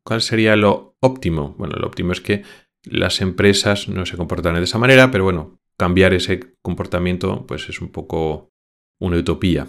¿Cuál 0.09 0.23
sería 0.23 0.55
lo 0.55 0.95
óptimo? 1.01 1.53
Bueno, 1.59 1.75
lo 1.75 1.85
óptimo 1.85 2.13
es 2.13 2.19
que 2.19 2.41
las 2.83 3.21
empresas 3.21 3.87
no 3.89 4.07
se 4.07 4.17
comportan 4.17 4.55
de 4.55 4.63
esa 4.63 4.79
manera, 4.79 5.11
pero 5.11 5.23
bueno, 5.23 5.59
cambiar 5.77 6.15
ese 6.15 6.55
comportamiento 6.63 7.45
pues 7.45 7.69
es 7.69 7.79
un 7.79 7.91
poco 7.91 8.49
una 8.99 9.17
utopía. 9.17 9.67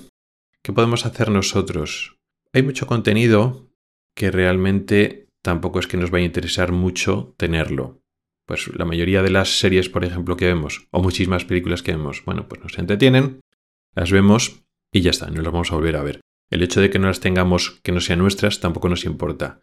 ¿Qué 0.64 0.72
podemos 0.72 1.04
hacer 1.04 1.30
nosotros? 1.30 2.16
Hay 2.54 2.62
mucho 2.62 2.86
contenido 2.86 3.68
que 4.16 4.30
realmente 4.30 5.28
tampoco 5.42 5.78
es 5.78 5.86
que 5.86 5.98
nos 5.98 6.10
vaya 6.10 6.22
a 6.22 6.28
interesar 6.28 6.72
mucho 6.72 7.34
tenerlo. 7.36 8.00
Pues 8.46 8.66
la 8.74 8.86
mayoría 8.86 9.22
de 9.22 9.28
las 9.28 9.58
series, 9.58 9.90
por 9.90 10.06
ejemplo, 10.06 10.38
que 10.38 10.46
vemos, 10.46 10.88
o 10.90 11.02
muchísimas 11.02 11.44
películas 11.44 11.82
que 11.82 11.92
vemos, 11.92 12.24
bueno, 12.24 12.48
pues 12.48 12.62
nos 12.62 12.78
entretienen, 12.78 13.40
las 13.94 14.10
vemos 14.10 14.62
y 14.90 15.02
ya 15.02 15.10
está, 15.10 15.28
no 15.28 15.42
las 15.42 15.52
vamos 15.52 15.70
a 15.70 15.74
volver 15.74 15.96
a 15.96 16.02
ver. 16.02 16.22
El 16.50 16.62
hecho 16.62 16.80
de 16.80 16.88
que 16.88 16.98
no 16.98 17.08
las 17.08 17.20
tengamos, 17.20 17.78
que 17.82 17.92
no 17.92 18.00
sean 18.00 18.20
nuestras, 18.20 18.60
tampoco 18.60 18.88
nos 18.88 19.04
importa. 19.04 19.60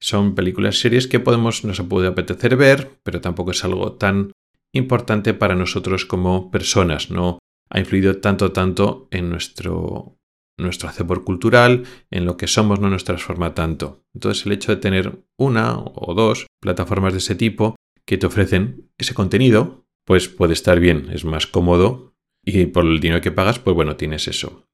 Son 0.00 0.34
películas, 0.34 0.78
series 0.78 1.06
que 1.06 1.20
podemos, 1.20 1.64
nos 1.64 1.80
puede 1.82 2.08
apetecer 2.08 2.56
ver, 2.56 2.98
pero 3.02 3.20
tampoco 3.20 3.50
es 3.50 3.64
algo 3.64 3.92
tan 3.92 4.32
importante 4.72 5.34
para 5.34 5.54
nosotros 5.54 6.04
como 6.04 6.50
personas. 6.50 7.10
No 7.10 7.38
ha 7.70 7.78
influido 7.80 8.18
tanto, 8.18 8.52
tanto 8.52 9.08
en 9.10 9.30
nuestro, 9.30 10.18
nuestro 10.58 10.90
cultural, 11.24 11.84
en 12.10 12.24
lo 12.24 12.36
que 12.36 12.46
somos, 12.46 12.80
no 12.80 12.90
nos 12.90 13.04
transforma 13.04 13.54
tanto. 13.54 14.04
Entonces, 14.14 14.46
el 14.46 14.52
hecho 14.52 14.74
de 14.74 14.80
tener 14.80 15.24
una 15.36 15.78
o 15.78 16.14
dos 16.14 16.46
plataformas 16.60 17.12
de 17.12 17.18
ese 17.18 17.34
tipo 17.34 17.76
que 18.06 18.18
te 18.18 18.26
ofrecen 18.26 18.90
ese 18.98 19.14
contenido, 19.14 19.84
pues 20.06 20.28
puede 20.28 20.54
estar 20.54 20.80
bien, 20.80 21.10
es 21.12 21.24
más 21.24 21.46
cómodo 21.46 22.14
y 22.44 22.66
por 22.66 22.86
el 22.86 23.00
dinero 23.00 23.20
que 23.20 23.32
pagas, 23.32 23.58
pues 23.58 23.74
bueno, 23.74 23.96
tienes 23.96 24.26
eso. 24.28 24.64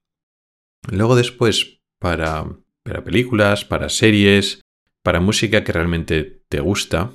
Luego 0.89 1.15
después, 1.15 1.81
para, 1.99 2.45
para 2.83 3.03
películas, 3.03 3.65
para 3.65 3.89
series, 3.89 4.61
para 5.05 5.19
música 5.19 5.63
que 5.63 5.71
realmente 5.71 6.41
te 6.49 6.59
gusta, 6.59 7.13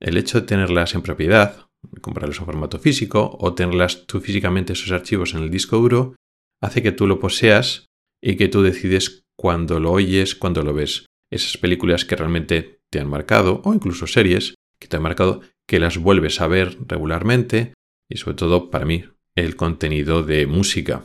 el 0.00 0.16
hecho 0.16 0.40
de 0.40 0.48
tenerlas 0.48 0.96
en 0.96 1.02
propiedad, 1.02 1.68
comprarlas 2.00 2.40
en 2.40 2.44
formato 2.44 2.80
físico 2.80 3.38
o 3.38 3.54
tenerlas 3.54 4.04
tú 4.06 4.20
físicamente 4.20 4.72
esos 4.72 4.90
archivos 4.90 5.32
en 5.34 5.44
el 5.44 5.50
disco 5.50 5.76
duro, 5.76 6.16
hace 6.60 6.82
que 6.82 6.90
tú 6.90 7.06
lo 7.06 7.20
poseas 7.20 7.86
y 8.20 8.34
que 8.34 8.48
tú 8.48 8.62
decides 8.62 9.22
cuando 9.38 9.78
lo 9.78 9.92
oyes, 9.92 10.34
cuando 10.34 10.64
lo 10.64 10.74
ves. 10.74 11.06
Esas 11.30 11.56
películas 11.56 12.04
que 12.04 12.16
realmente 12.16 12.80
te 12.90 12.98
han 12.98 13.08
marcado, 13.08 13.62
o 13.64 13.72
incluso 13.72 14.08
series 14.08 14.56
que 14.80 14.88
te 14.88 14.96
han 14.96 15.04
marcado, 15.04 15.40
que 15.68 15.78
las 15.78 15.98
vuelves 15.98 16.40
a 16.40 16.48
ver 16.48 16.78
regularmente 16.88 17.74
y 18.10 18.16
sobre 18.16 18.38
todo 18.38 18.70
para 18.70 18.86
mí 18.86 19.04
el 19.36 19.54
contenido 19.54 20.24
de 20.24 20.48
música. 20.48 21.04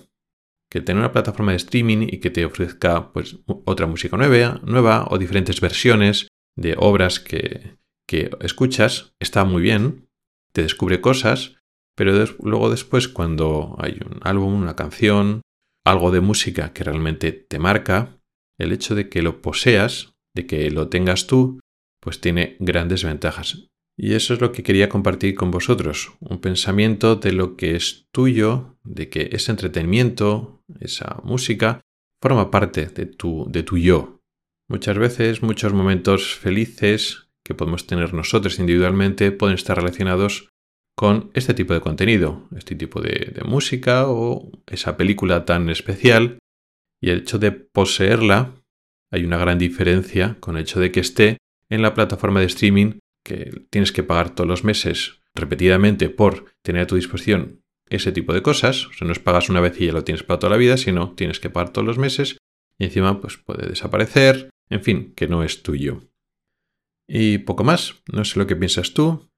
Que 0.75 0.81
tener 0.81 0.99
una 0.99 1.13
plataforma 1.13 1.53
de 1.53 1.55
streaming 1.55 2.05
y 2.11 2.19
que 2.19 2.29
te 2.29 2.43
ofrezca 2.43 3.13
pues 3.13 3.38
otra 3.45 3.88
música 3.88 4.17
nueva, 4.17 4.59
nueva 4.65 5.07
o 5.09 5.17
diferentes 5.17 5.61
versiones 5.61 6.27
de 6.57 6.75
obras 6.77 7.21
que, 7.21 7.77
que 8.05 8.29
escuchas 8.41 9.13
está 9.17 9.45
muy 9.45 9.61
bien, 9.61 10.09
te 10.51 10.63
descubre 10.63 10.99
cosas, 10.99 11.55
pero 11.95 12.11
luego 12.43 12.69
después 12.69 13.07
cuando 13.07 13.77
hay 13.79 14.01
un 14.05 14.19
álbum, 14.23 14.53
una 14.53 14.75
canción, 14.75 15.43
algo 15.85 16.11
de 16.11 16.19
música 16.19 16.73
que 16.73 16.83
realmente 16.83 17.31
te 17.31 17.57
marca, 17.57 18.19
el 18.59 18.73
hecho 18.73 18.95
de 18.95 19.07
que 19.07 19.21
lo 19.21 19.41
poseas, 19.41 20.17
de 20.35 20.45
que 20.45 20.69
lo 20.71 20.89
tengas 20.89 21.25
tú, 21.25 21.61
pues 22.01 22.19
tiene 22.19 22.57
grandes 22.59 23.05
ventajas. 23.05 23.69
Y 23.97 24.15
eso 24.15 24.33
es 24.33 24.41
lo 24.41 24.51
que 24.51 24.63
quería 24.63 24.89
compartir 24.89 25.35
con 25.35 25.51
vosotros, 25.51 26.11
un 26.19 26.41
pensamiento 26.41 27.15
de 27.15 27.31
lo 27.31 27.55
que 27.55 27.77
es 27.77 28.09
tuyo, 28.11 28.77
de 28.83 29.07
que 29.07 29.29
ese 29.31 29.51
entretenimiento, 29.51 30.54
esa 30.80 31.19
música, 31.23 31.82
forma 32.21 32.51
parte 32.51 32.88
de 32.88 33.06
tu, 33.06 33.45
de 33.49 33.63
tu 33.63 33.78
yo. 33.78 34.19
Muchas 34.67 34.97
veces, 34.97 35.43
muchos 35.43 35.73
momentos 35.73 36.36
felices 36.36 37.28
que 37.45 37.54
podemos 37.54 37.86
tener 37.86 38.13
nosotros 38.13 38.58
individualmente 38.60 39.32
pueden 39.32 39.56
estar 39.56 39.78
relacionados 39.78 40.49
con 40.95 41.30
este 41.34 41.54
tipo 41.54 41.73
de 41.73 41.82
contenido, 41.82 42.47
este 42.56 42.75
tipo 42.75 43.01
de, 43.01 43.41
música 43.45 44.08
o 44.08 44.49
esa 44.65 44.97
película 44.97 45.45
tan 45.45 45.69
especial. 45.69 46.39
Y 47.01 47.10
el 47.10 47.19
hecho 47.19 47.38
de 47.38 47.51
poseerla, 47.51 48.56
hay 49.12 49.25
una 49.25 49.38
gran 49.38 49.60
diferencia 49.60 50.38
con 50.39 50.56
el 50.56 50.63
hecho 50.63 50.80
de 50.80 50.91
que 50.91 51.01
esté 51.01 51.38
en 51.69 51.82
la 51.82 51.93
plataforma 51.93 52.39
de 52.39 52.47
streaming 52.47 52.99
que 53.23 53.65
tienes 53.69 53.91
que 53.91 54.04
pagar 54.04 54.34
todos 54.34 54.47
los 54.47 54.63
meses 54.63 55.21
repetidamente 55.36 56.10
por 56.10 56.45
tener 56.63 56.84
a 56.84 56.88
tu 56.88 56.95
disposición 56.95 57.64
ese 57.89 58.11
tipo 58.11 58.33
de 58.33 58.41
cosas. 58.41 58.87
O 58.87 58.93
sea, 58.93 59.05
no 59.05 59.11
es 59.11 59.19
pagas 59.19 59.49
una 59.49 59.61
vez 59.61 59.79
y 59.79 59.87
ya 59.87 59.93
lo 59.93 60.03
tienes 60.03 60.23
para 60.23 60.39
toda 60.39 60.51
la 60.51 60.57
vida, 60.57 60.77
sino 60.77 61.11
tienes 61.11 61.39
que 61.39 61.49
pagar 61.49 61.71
todos 61.71 61.87
los 61.87 61.97
meses 61.97 62.37
y 62.77 62.85
encima 62.85 63.21
pues 63.21 63.37
puede 63.37 63.67
desaparecer, 63.67 64.49
en 64.69 64.81
fin, 64.81 65.13
que 65.15 65.27
no 65.27 65.43
es 65.43 65.63
tuyo. 65.63 66.01
Y 67.07 67.39
poco 67.39 67.63
más, 67.63 68.01
no 68.11 68.25
sé 68.25 68.39
lo 68.39 68.47
que 68.47 68.55
piensas 68.55 68.93
tú, 68.93 69.29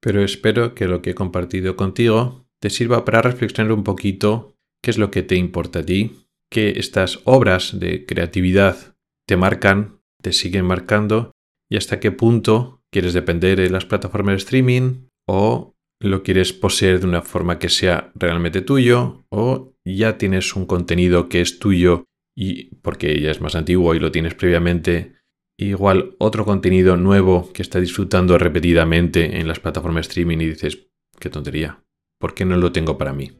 pero 0.00 0.22
espero 0.22 0.74
que 0.74 0.86
lo 0.86 1.02
que 1.02 1.10
he 1.10 1.14
compartido 1.14 1.76
contigo 1.76 2.46
te 2.60 2.70
sirva 2.70 3.04
para 3.04 3.22
reflexionar 3.22 3.72
un 3.72 3.84
poquito 3.84 4.54
qué 4.82 4.90
es 4.90 4.98
lo 4.98 5.10
que 5.10 5.22
te 5.22 5.36
importa 5.36 5.80
a 5.80 5.84
ti, 5.84 6.26
que 6.50 6.78
estas 6.78 7.20
obras 7.24 7.78
de 7.78 8.04
creatividad 8.04 8.96
te 9.26 9.36
marcan, 9.36 10.00
te 10.22 10.32
siguen 10.32 10.66
marcando 10.66 11.32
y 11.70 11.76
hasta 11.76 12.00
qué 12.00 12.12
punto 12.12 12.82
quieres 12.92 13.14
depender 13.14 13.58
de 13.58 13.70
las 13.70 13.86
plataformas 13.86 14.34
de 14.34 14.38
streaming 14.38 15.08
o 15.26 15.73
lo 16.00 16.22
quieres 16.22 16.52
poseer 16.52 17.00
de 17.00 17.06
una 17.06 17.22
forma 17.22 17.58
que 17.58 17.68
sea 17.68 18.12
realmente 18.14 18.60
tuyo 18.60 19.24
o 19.30 19.74
ya 19.84 20.18
tienes 20.18 20.54
un 20.56 20.66
contenido 20.66 21.28
que 21.28 21.40
es 21.40 21.58
tuyo 21.58 22.04
y 22.36 22.74
porque 22.76 23.20
ya 23.20 23.30
es 23.30 23.40
más 23.40 23.54
antiguo 23.54 23.94
y 23.94 24.00
lo 24.00 24.10
tienes 24.10 24.34
previamente 24.34 25.14
igual 25.58 26.16
otro 26.18 26.44
contenido 26.44 26.96
nuevo 26.96 27.52
que 27.52 27.62
está 27.62 27.80
disfrutando 27.80 28.38
repetidamente 28.38 29.38
en 29.38 29.46
las 29.46 29.60
plataformas 29.60 30.08
streaming 30.08 30.38
y 30.38 30.46
dices, 30.46 30.88
qué 31.20 31.30
tontería, 31.30 31.82
¿por 32.18 32.34
qué 32.34 32.44
no 32.44 32.56
lo 32.56 32.72
tengo 32.72 32.98
para 32.98 33.12
mí? 33.12 33.32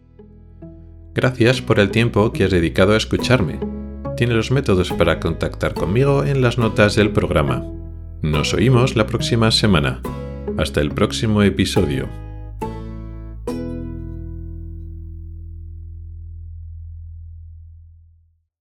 Gracias 1.14 1.62
por 1.62 1.78
el 1.78 1.90
tiempo 1.90 2.32
que 2.32 2.44
has 2.44 2.50
dedicado 2.50 2.92
a 2.92 2.96
escucharme. 2.96 3.58
Tienes 4.16 4.36
los 4.36 4.50
métodos 4.50 4.92
para 4.92 5.20
contactar 5.20 5.74
conmigo 5.74 6.24
en 6.24 6.40
las 6.40 6.58
notas 6.58 6.94
del 6.96 7.10
programa. 7.10 7.64
Nos 8.22 8.54
oímos 8.54 8.96
la 8.96 9.06
próxima 9.06 9.50
semana. 9.50 10.02
Hasta 10.56 10.80
el 10.80 10.90
próximo 10.90 11.42
episodio. 11.42 12.23